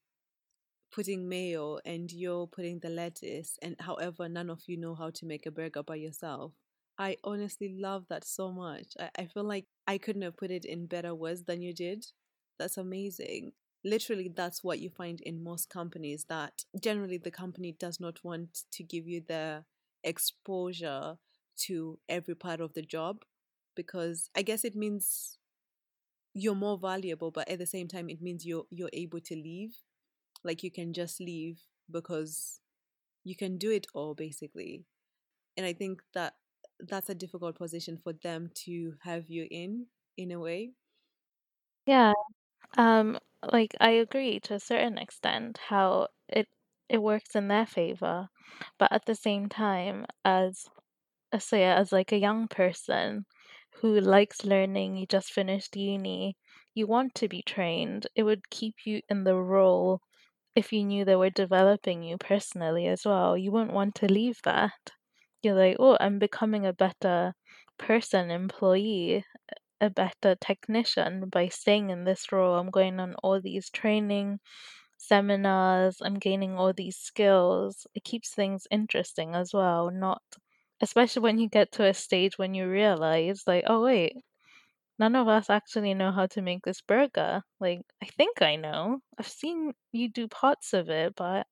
putting 0.92 1.28
mayo 1.28 1.78
and 1.84 2.10
you're 2.12 2.46
putting 2.46 2.78
the 2.80 2.88
lettuce, 2.90 3.58
and 3.62 3.76
however, 3.80 4.28
none 4.28 4.50
of 4.50 4.62
you 4.66 4.76
know 4.76 4.94
how 4.94 5.10
to 5.10 5.26
make 5.26 5.46
a 5.46 5.50
burger 5.50 5.82
by 5.82 5.96
yourself. 5.96 6.52
I 6.98 7.16
honestly 7.24 7.76
love 7.78 8.06
that 8.08 8.24
so 8.24 8.52
much. 8.52 8.94
I, 9.00 9.10
I 9.18 9.26
feel 9.26 9.44
like 9.44 9.66
I 9.86 9.98
couldn't 9.98 10.22
have 10.22 10.36
put 10.36 10.50
it 10.52 10.64
in 10.64 10.86
better 10.86 11.14
words 11.14 11.44
than 11.44 11.62
you 11.62 11.74
did. 11.74 12.06
That's 12.58 12.76
amazing. 12.78 13.52
Literally, 13.84 14.28
that's 14.34 14.64
what 14.64 14.78
you 14.80 14.90
find 14.90 15.20
in 15.20 15.44
most 15.44 15.68
companies 15.68 16.24
that 16.28 16.64
generally 16.80 17.18
the 17.18 17.30
company 17.30 17.72
does 17.72 18.00
not 18.00 18.24
want 18.24 18.62
to 18.72 18.82
give 18.82 19.06
you 19.06 19.22
the 19.26 19.64
exposure 20.02 21.18
to 21.56 21.98
every 22.08 22.34
part 22.34 22.60
of 22.60 22.74
the 22.74 22.82
job 22.82 23.24
because 23.74 24.30
I 24.34 24.42
guess 24.42 24.64
it 24.64 24.74
means 24.74 25.38
you're 26.34 26.54
more 26.54 26.78
valuable, 26.78 27.30
but 27.30 27.48
at 27.48 27.58
the 27.58 27.66
same 27.66 27.88
time, 27.88 28.08
it 28.08 28.20
means 28.20 28.44
you're 28.46 28.66
you're 28.70 28.90
able 28.92 29.20
to 29.20 29.34
leave. 29.34 29.76
Like 30.42 30.62
you 30.62 30.70
can 30.70 30.92
just 30.92 31.20
leave 31.20 31.60
because 31.90 32.60
you 33.24 33.36
can 33.36 33.58
do 33.58 33.70
it 33.70 33.86
all 33.94 34.14
basically. 34.14 34.84
And 35.56 35.66
I 35.66 35.72
think 35.72 36.02
that 36.14 36.34
that's 36.80 37.10
a 37.10 37.14
difficult 37.14 37.56
position 37.56 37.98
for 38.02 38.12
them 38.12 38.50
to 38.66 38.94
have 39.02 39.28
you 39.28 39.46
in, 39.50 39.86
in 40.16 40.32
a 40.32 40.40
way. 40.40 40.72
Yeah. 41.86 42.12
Um, 42.76 43.18
like 43.52 43.74
I 43.80 43.90
agree 43.90 44.40
to 44.40 44.54
a 44.54 44.60
certain 44.60 44.98
extent 44.98 45.58
how 45.68 46.08
it 46.28 46.48
it 46.88 46.98
works 46.98 47.34
in 47.34 47.48
their 47.48 47.66
favor, 47.66 48.28
but 48.78 48.92
at 48.92 49.04
the 49.06 49.14
same 49.14 49.48
time, 49.48 50.06
as 50.24 50.66
uh, 51.32 51.38
say 51.38 51.64
as 51.64 51.92
like 51.92 52.12
a 52.12 52.18
young 52.18 52.48
person 52.48 53.26
who 53.76 54.00
likes 54.00 54.44
learning, 54.44 54.96
you 54.96 55.06
just 55.06 55.32
finished 55.32 55.76
uni, 55.76 56.36
you 56.74 56.86
want 56.86 57.14
to 57.16 57.28
be 57.28 57.42
trained. 57.42 58.06
It 58.16 58.24
would 58.24 58.50
keep 58.50 58.86
you 58.86 59.02
in 59.08 59.24
the 59.24 59.36
role 59.36 60.00
if 60.56 60.72
you 60.72 60.84
knew 60.84 61.04
they 61.04 61.16
were 61.16 61.30
developing 61.30 62.02
you 62.02 62.18
personally 62.18 62.86
as 62.88 63.04
well. 63.06 63.36
You 63.38 63.52
wouldn't 63.52 63.72
want 63.74 63.94
to 63.96 64.12
leave 64.12 64.40
that. 64.44 64.92
You're 65.42 65.54
like, 65.56 65.76
oh, 65.80 65.96
I'm 66.00 66.18
becoming 66.18 66.66
a 66.66 66.72
better 66.72 67.34
person, 67.78 68.30
employee, 68.30 69.24
a 69.80 69.90
better 69.90 70.36
technician 70.40 71.28
by 71.28 71.48
staying 71.48 71.90
in 71.90 72.04
this 72.04 72.32
role. 72.32 72.56
I'm 72.56 72.70
going 72.70 73.00
on 73.00 73.14
all 73.22 73.40
these 73.40 73.70
training 73.70 74.40
seminars, 74.98 75.98
I'm 76.02 76.18
gaining 76.18 76.54
all 76.56 76.72
these 76.72 76.96
skills. 76.96 77.86
It 77.94 78.04
keeps 78.04 78.34
things 78.34 78.66
interesting 78.70 79.34
as 79.34 79.52
well, 79.52 79.90
not 79.90 80.22
especially 80.80 81.22
when 81.22 81.38
you 81.38 81.48
get 81.48 81.72
to 81.72 81.86
a 81.86 81.94
stage 81.94 82.38
when 82.38 82.54
you 82.54 82.68
realize 82.68 83.42
like, 83.46 83.64
oh 83.66 83.82
wait, 83.84 84.16
none 84.98 85.16
of 85.16 85.28
us 85.28 85.50
actually 85.50 85.94
know 85.94 86.12
how 86.12 86.26
to 86.26 86.42
make 86.42 86.62
this 86.64 86.80
burger. 86.80 87.42
Like, 87.60 87.82
I 88.02 88.06
think 88.06 88.42
I 88.42 88.56
know. 88.56 89.00
I've 89.18 89.28
seen 89.28 89.72
you 89.92 90.08
do 90.10 90.28
parts 90.28 90.72
of 90.72 90.88
it, 90.88 91.14
but 91.16 91.46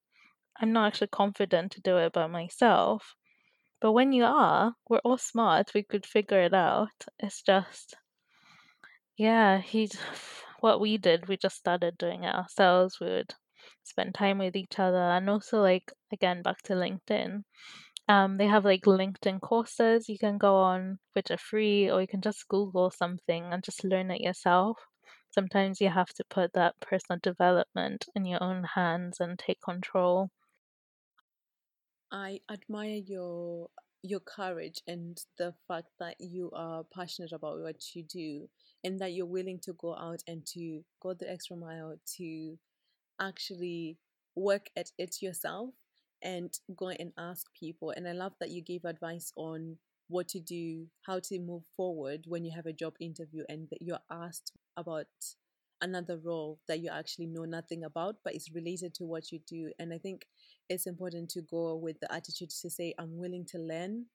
I'm 0.61 0.73
not 0.73 0.89
actually 0.89 1.09
confident 1.09 1.73
to 1.73 1.81
do 1.81 1.97
it 1.99 2.13
by 2.13 2.27
myself. 2.27 3.15
But 3.81 3.93
when 3.93 4.13
you 4.13 4.25
are, 4.25 4.75
we're 4.89 4.99
all 5.05 5.19
smart. 5.19 5.73
We 5.75 5.83
could 5.83 6.07
figure 6.07 6.41
it 6.43 6.55
out. 6.55 6.91
It's 7.19 7.43
just 7.43 7.97
yeah, 9.17 9.59
he 9.61 9.91
what 10.61 10.81
we 10.81 10.99
did, 10.99 11.27
we 11.29 11.37
just 11.39 11.57
started 11.57 11.97
doing 11.99 12.25
it 12.25 12.35
ourselves. 12.35 13.01
We 13.01 13.07
would 13.07 13.35
spend 13.85 14.15
time 14.15 14.39
with 14.39 14.55
each 14.57 14.79
other 14.79 14.99
and 14.99 15.29
also 15.31 15.61
like 15.63 15.93
again 16.13 16.43
back 16.43 16.59
to 16.65 16.75
LinkedIn. 16.75 17.45
Um, 18.09 18.39
they 18.39 18.47
have 18.49 18.65
like 18.67 18.83
LinkedIn 18.83 19.41
courses 19.43 20.09
you 20.09 20.19
can 20.19 20.39
go 20.39 20.57
on 20.57 20.99
which 21.15 21.31
are 21.31 21.39
free 21.39 21.91
or 21.91 22.01
you 22.03 22.09
can 22.09 22.23
just 22.23 22.49
Google 22.49 22.91
something 22.91 23.45
and 23.53 23.65
just 23.65 23.85
learn 23.85 24.11
it 24.13 24.21
yourself. 24.23 24.79
Sometimes 25.31 25.81
you 25.81 25.91
have 25.91 26.11
to 26.15 26.25
put 26.31 26.53
that 26.55 26.81
personal 26.81 27.21
development 27.23 28.07
in 28.17 28.27
your 28.27 28.43
own 28.43 28.65
hands 28.65 29.21
and 29.21 29.39
take 29.39 29.61
control. 29.63 30.31
I 32.13 32.43
admire 32.49 32.95
your 32.95 33.71
your 34.03 34.21
courage 34.21 34.83
and 34.87 35.19
the 35.37 35.53
fact 35.67 35.89
that 35.99 36.21
you 36.21 36.51
are 36.53 36.85
passionate 36.85 37.33
about 37.33 37.59
what 37.61 37.97
you 37.97 38.05
do 38.05 38.49
and 38.85 38.99
that 39.01 39.13
you're 39.13 39.27
willing 39.27 39.59
to 39.61 39.73
go 39.75 39.95
out 39.95 40.23
and 40.27 40.45
to 40.47 40.83
go 41.01 41.15
the 41.15 41.31
extra 41.31 41.57
mile 41.57 41.97
to 42.17 42.59
actually 43.21 43.99
work 44.35 44.69
at 44.77 44.91
it 44.99 45.17
yourself 45.21 45.71
and 46.23 46.59
go 46.77 46.89
and 46.89 47.13
ask 47.19 47.47
people. 47.59 47.91
And 47.91 48.09
I 48.09 48.13
love 48.13 48.33
that 48.41 48.51
you 48.51 48.63
gave 48.63 48.85
advice 48.85 49.33
on 49.37 49.77
what 50.09 50.29
to 50.29 50.41
do, 50.41 50.87
how 51.07 51.21
to 51.21 51.39
move 51.39 51.65
forward 51.77 52.25
when 52.27 52.45
you 52.45 52.53
have 52.55 52.67
a 52.67 52.73
job 52.73 52.95
interview 53.01 53.45
and 53.49 53.69
that 53.71 53.83
you're 53.83 53.99
asked 54.11 54.53
about 54.77 55.07
another 55.81 56.19
role 56.19 56.61
that 56.69 56.81
you 56.81 56.91
actually 56.91 57.27
know 57.27 57.45
nothing 57.45 57.85
about, 57.85 58.17
but 58.25 58.35
it's 58.35 58.53
related 58.53 58.95
to 58.95 59.05
what 59.05 59.33
you 59.33 59.41
do. 59.47 59.73
And 59.79 59.93
I 59.93 59.99
think 59.99 60.27
it's 60.69 60.87
important 60.87 61.29
to 61.31 61.43
go 61.43 61.75
with 61.77 61.99
the 62.01 62.13
attitude 62.13 62.51
to 62.51 62.71
say, 62.71 62.95
I'm 62.99 63.19
willing 63.19 63.45
to 63.47 63.59
learn 63.59 64.07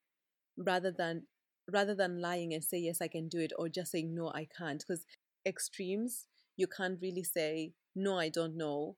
rather 0.58 0.92
than 0.92 1.24
rather 1.72 1.96
than 1.96 2.22
lying 2.22 2.54
and 2.54 2.64
say 2.64 2.78
yes 2.78 3.02
i 3.02 3.08
can 3.08 3.28
do 3.28 3.40
it 3.40 3.52
or 3.58 3.68
just 3.70 3.92
saying 3.92 4.14
no 4.16 4.30
i 4.34 4.48
can't 4.58 4.80
because 4.88 5.06
extremes 5.46 6.28
you 6.56 6.68
can't 6.68 7.00
really 7.02 7.24
say 7.24 7.74
no 7.96 8.18
i 8.18 8.30
don't 8.30 8.56
know 8.56 8.96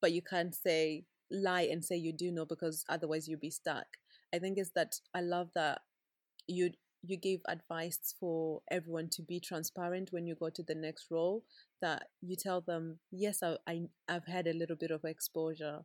but 0.00 0.12
you 0.12 0.22
can't 0.22 0.54
say 0.54 1.04
lie 1.30 1.68
and 1.70 1.84
say 1.84 1.96
you 1.96 2.12
do 2.12 2.30
know 2.30 2.44
because 2.44 2.84
otherwise 2.88 3.28
you'll 3.28 3.38
be 3.38 3.50
stuck. 3.50 3.86
I 4.34 4.38
think 4.38 4.58
it's 4.58 4.70
that 4.74 4.96
i 5.14 5.20
love 5.20 5.50
that 5.54 5.82
you 6.46 6.70
you 7.02 7.16
gave 7.16 7.40
advice 7.48 8.14
for 8.18 8.60
everyone 8.70 9.08
to 9.10 9.22
be 9.22 9.40
transparent 9.40 10.12
when 10.12 10.26
you 10.26 10.34
go 10.34 10.50
to 10.50 10.62
the 10.62 10.74
next 10.74 11.06
role 11.10 11.44
that 11.80 12.08
you 12.20 12.36
tell 12.36 12.60
them 12.60 12.98
yes 13.10 13.42
I, 13.42 13.56
I 13.66 13.82
i've 14.08 14.26
had 14.26 14.46
a 14.46 14.52
little 14.52 14.76
bit 14.76 14.90
of 14.90 15.04
exposure 15.04 15.80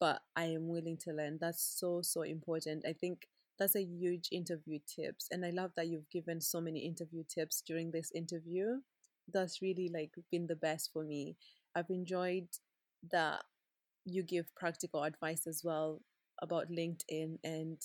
but 0.00 0.22
i 0.34 0.44
am 0.46 0.68
willing 0.68 0.96
to 0.98 1.12
learn. 1.12 1.38
That's 1.40 1.62
so 1.62 2.02
so 2.02 2.22
important. 2.22 2.84
I 2.86 2.92
think 2.92 3.28
that's 3.58 3.76
a 3.76 3.82
huge 3.84 4.28
interview 4.32 4.78
tips 4.86 5.28
and 5.30 5.44
i 5.44 5.50
love 5.50 5.70
that 5.76 5.88
you've 5.88 6.10
given 6.10 6.40
so 6.40 6.60
many 6.60 6.80
interview 6.80 7.22
tips 7.28 7.62
during 7.66 7.90
this 7.90 8.10
interview. 8.14 8.80
That's 9.32 9.60
really 9.60 9.90
like 9.92 10.12
been 10.30 10.46
the 10.46 10.54
best 10.56 10.90
for 10.92 11.02
me. 11.02 11.36
I've 11.74 11.90
enjoyed 11.90 12.46
that 13.10 13.42
you 14.04 14.22
give 14.22 14.54
practical 14.54 15.02
advice 15.02 15.46
as 15.46 15.62
well 15.64 16.00
about 16.42 16.70
linkedin 16.70 17.38
and 17.44 17.78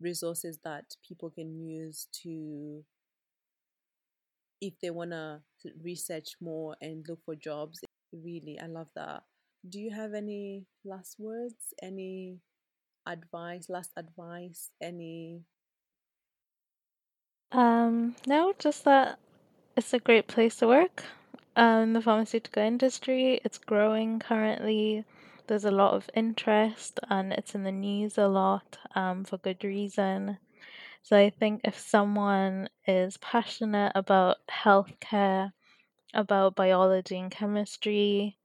resources 0.00 0.58
that 0.64 0.84
people 1.06 1.30
can 1.30 1.58
use 1.60 2.06
to 2.22 2.84
if 4.60 4.74
they 4.80 4.90
want 4.90 5.10
to 5.10 5.40
research 5.82 6.36
more 6.40 6.76
and 6.80 7.04
look 7.08 7.20
for 7.24 7.34
jobs. 7.34 7.80
Really 8.12 8.58
i 8.60 8.66
love 8.66 8.88
that. 8.94 9.24
Do 9.68 9.80
you 9.80 9.90
have 9.90 10.14
any 10.14 10.66
last 10.84 11.16
words? 11.18 11.74
Any 11.82 12.38
advice 13.06 13.68
last 13.68 13.92
advice 13.96 14.70
any 14.80 15.42
Um, 17.52 18.16
no, 18.26 18.52
just 18.58 18.84
that 18.84 19.18
it's 19.76 19.94
a 19.94 19.98
great 19.98 20.26
place 20.26 20.56
to 20.56 20.66
work. 20.66 21.04
Um, 21.56 21.92
the 21.92 22.02
pharmaceutical 22.02 22.62
industry, 22.62 23.40
it's 23.44 23.58
growing 23.58 24.18
currently. 24.18 25.04
There's 25.46 25.64
a 25.64 25.70
lot 25.70 25.94
of 25.94 26.10
interest 26.14 27.00
and 27.08 27.32
it's 27.32 27.54
in 27.54 27.62
the 27.64 27.72
news 27.72 28.18
a 28.18 28.28
lot 28.28 28.78
um, 28.94 29.24
for 29.24 29.38
good 29.38 29.62
reason. 29.64 30.38
So 31.02 31.16
I 31.18 31.30
think 31.30 31.62
if 31.64 31.78
someone 31.78 32.68
is 32.86 33.16
passionate 33.18 33.92
about 33.94 34.38
healthcare, 34.48 35.52
about 36.14 36.56
biology 36.56 37.18
and 37.18 37.30
chemistry, 37.30 38.38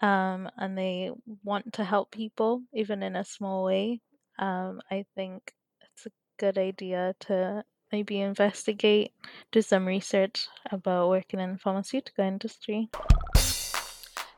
um, 0.00 0.50
and 0.56 0.76
they 0.76 1.10
want 1.44 1.72
to 1.74 1.84
help 1.84 2.10
people, 2.10 2.62
even 2.72 3.02
in 3.02 3.16
a 3.16 3.24
small 3.24 3.64
way, 3.64 4.00
um, 4.38 4.80
I 4.90 5.04
think 5.14 5.52
it's 5.80 6.06
a 6.06 6.10
good 6.38 6.58
idea 6.58 7.14
to 7.20 7.64
maybe 7.92 8.20
investigate, 8.20 9.12
do 9.52 9.62
some 9.62 9.86
research 9.86 10.48
about 10.70 11.08
working 11.08 11.40
in 11.40 11.52
the 11.52 11.58
pharmaceutical 11.58 12.24
industry. 12.24 12.88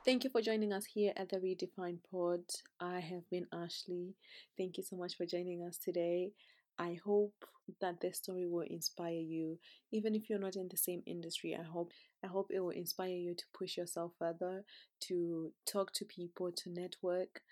Thank 0.04 0.24
you 0.24 0.30
for 0.30 0.40
joining 0.40 0.72
us 0.72 0.86
here 0.86 1.12
at 1.16 1.28
the 1.28 1.36
Redefined 1.36 1.98
Pod. 2.10 2.40
I 2.80 3.00
have 3.00 3.28
been 3.30 3.46
Ashley. 3.52 4.14
Thank 4.56 4.78
you 4.78 4.82
so 4.82 4.96
much 4.96 5.16
for 5.16 5.26
joining 5.26 5.62
us 5.66 5.76
today. 5.76 6.32
I 6.78 6.98
hope 7.04 7.34
that 7.80 8.00
this 8.00 8.18
story 8.18 8.46
will 8.46 8.64
inspire 8.68 9.20
you, 9.20 9.58
even 9.92 10.14
if 10.14 10.28
you're 10.28 10.38
not 10.38 10.56
in 10.56 10.68
the 10.70 10.76
same 10.76 11.02
industry. 11.06 11.56
I 11.58 11.64
hope 11.64 11.92
I 12.24 12.26
hope 12.28 12.48
it 12.50 12.60
will 12.60 12.70
inspire 12.70 13.16
you 13.16 13.34
to 13.34 13.44
push 13.56 13.76
yourself 13.76 14.12
further, 14.18 14.64
to 15.08 15.52
talk 15.66 15.92
to 15.94 16.04
people, 16.04 16.50
to 16.52 16.70
network, 16.70 17.42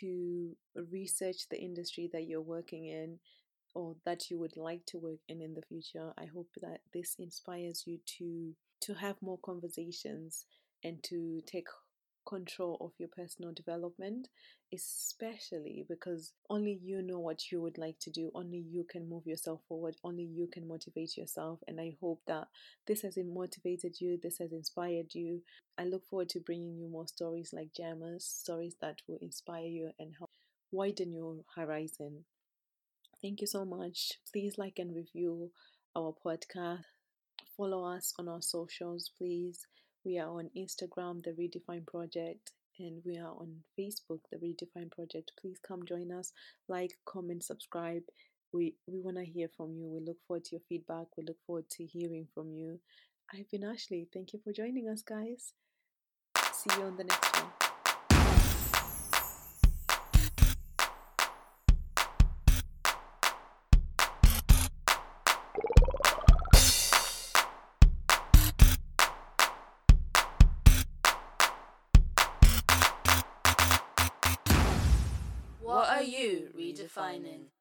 to 0.00 0.56
research 0.90 1.48
the 1.50 1.60
industry 1.60 2.08
that 2.12 2.26
you're 2.26 2.40
working 2.40 2.86
in 2.86 3.18
or 3.74 3.94
that 4.04 4.30
you 4.30 4.38
would 4.38 4.56
like 4.56 4.84
to 4.86 4.98
work 4.98 5.20
in 5.28 5.42
in 5.42 5.54
the 5.54 5.62
future. 5.62 6.12
I 6.16 6.26
hope 6.26 6.48
that 6.62 6.80
this 6.94 7.16
inspires 7.18 7.84
you 7.86 7.98
to 8.18 8.54
to 8.80 8.94
have 8.94 9.16
more 9.20 9.38
conversations 9.44 10.46
and 10.84 11.02
to 11.04 11.40
take 11.46 11.66
control 12.26 12.76
of 12.80 12.92
your 12.98 13.08
personal 13.08 13.52
development, 13.52 14.28
especially 14.74 15.84
because 15.88 16.32
only 16.50 16.78
you 16.82 17.00
know 17.02 17.18
what 17.20 17.50
you 17.50 17.62
would 17.62 17.78
like 17.78 17.98
to 18.00 18.10
do, 18.10 18.30
only 18.34 18.58
you 18.58 18.84
can 18.84 19.08
move 19.08 19.26
yourself 19.26 19.60
forward, 19.68 19.96
only 20.04 20.24
you 20.24 20.46
can 20.48 20.66
motivate 20.68 21.16
yourself. 21.16 21.60
And 21.68 21.80
I 21.80 21.96
hope 22.00 22.20
that 22.26 22.48
this 22.86 23.02
has 23.02 23.16
motivated 23.18 24.00
you, 24.00 24.18
this 24.22 24.38
has 24.38 24.52
inspired 24.52 25.14
you. 25.14 25.42
I 25.78 25.84
look 25.84 26.06
forward 26.08 26.28
to 26.30 26.40
bringing 26.40 26.76
you 26.78 26.88
more 26.88 27.06
stories 27.06 27.52
like 27.52 27.72
Jema's, 27.72 28.24
stories 28.24 28.74
that 28.80 29.00
will 29.08 29.18
inspire 29.22 29.66
you 29.66 29.92
and 29.98 30.14
help 30.18 30.30
widen 30.72 31.12
your 31.12 31.36
horizon. 31.54 32.24
Thank 33.20 33.40
you 33.42 33.46
so 33.46 33.64
much. 33.66 34.18
Please 34.32 34.56
like 34.56 34.78
and 34.78 34.94
review 34.94 35.50
our 35.94 36.14
podcast. 36.24 36.84
Follow 37.56 37.84
us 37.84 38.14
on 38.18 38.28
our 38.28 38.42
socials, 38.42 39.10
please. 39.18 39.66
We 40.06 40.20
are 40.20 40.28
on 40.28 40.50
Instagram, 40.56 41.24
The 41.24 41.32
Redefine 41.32 41.84
Project, 41.84 42.52
and 42.78 43.02
we 43.04 43.18
are 43.18 43.32
on 43.32 43.56
Facebook, 43.76 44.20
The 44.30 44.36
Redefine 44.36 44.92
Project. 44.92 45.32
Please 45.40 45.58
come 45.66 45.84
join 45.84 46.12
us, 46.12 46.32
like, 46.68 46.92
comment, 47.06 47.42
subscribe. 47.42 48.02
We, 48.52 48.76
we 48.86 49.00
want 49.00 49.16
to 49.16 49.24
hear 49.24 49.48
from 49.56 49.74
you. 49.74 49.90
We 49.90 49.98
look 50.06 50.18
forward 50.28 50.44
to 50.44 50.50
your 50.52 50.62
feedback. 50.68 51.06
We 51.16 51.24
look 51.26 51.38
forward 51.44 51.68
to 51.70 51.84
hearing 51.84 52.28
from 52.32 52.52
you. 52.52 52.78
I've 53.34 53.50
been 53.50 53.64
Ashley. 53.64 54.06
Thank 54.14 54.32
you 54.32 54.38
for 54.44 54.52
joining 54.52 54.88
us, 54.88 55.02
guys. 55.02 55.54
See 56.52 56.70
you 56.78 56.84
on 56.84 56.96
the 56.96 57.02
next 57.02 57.42
one. 57.42 57.65
Redefining? 76.86 77.55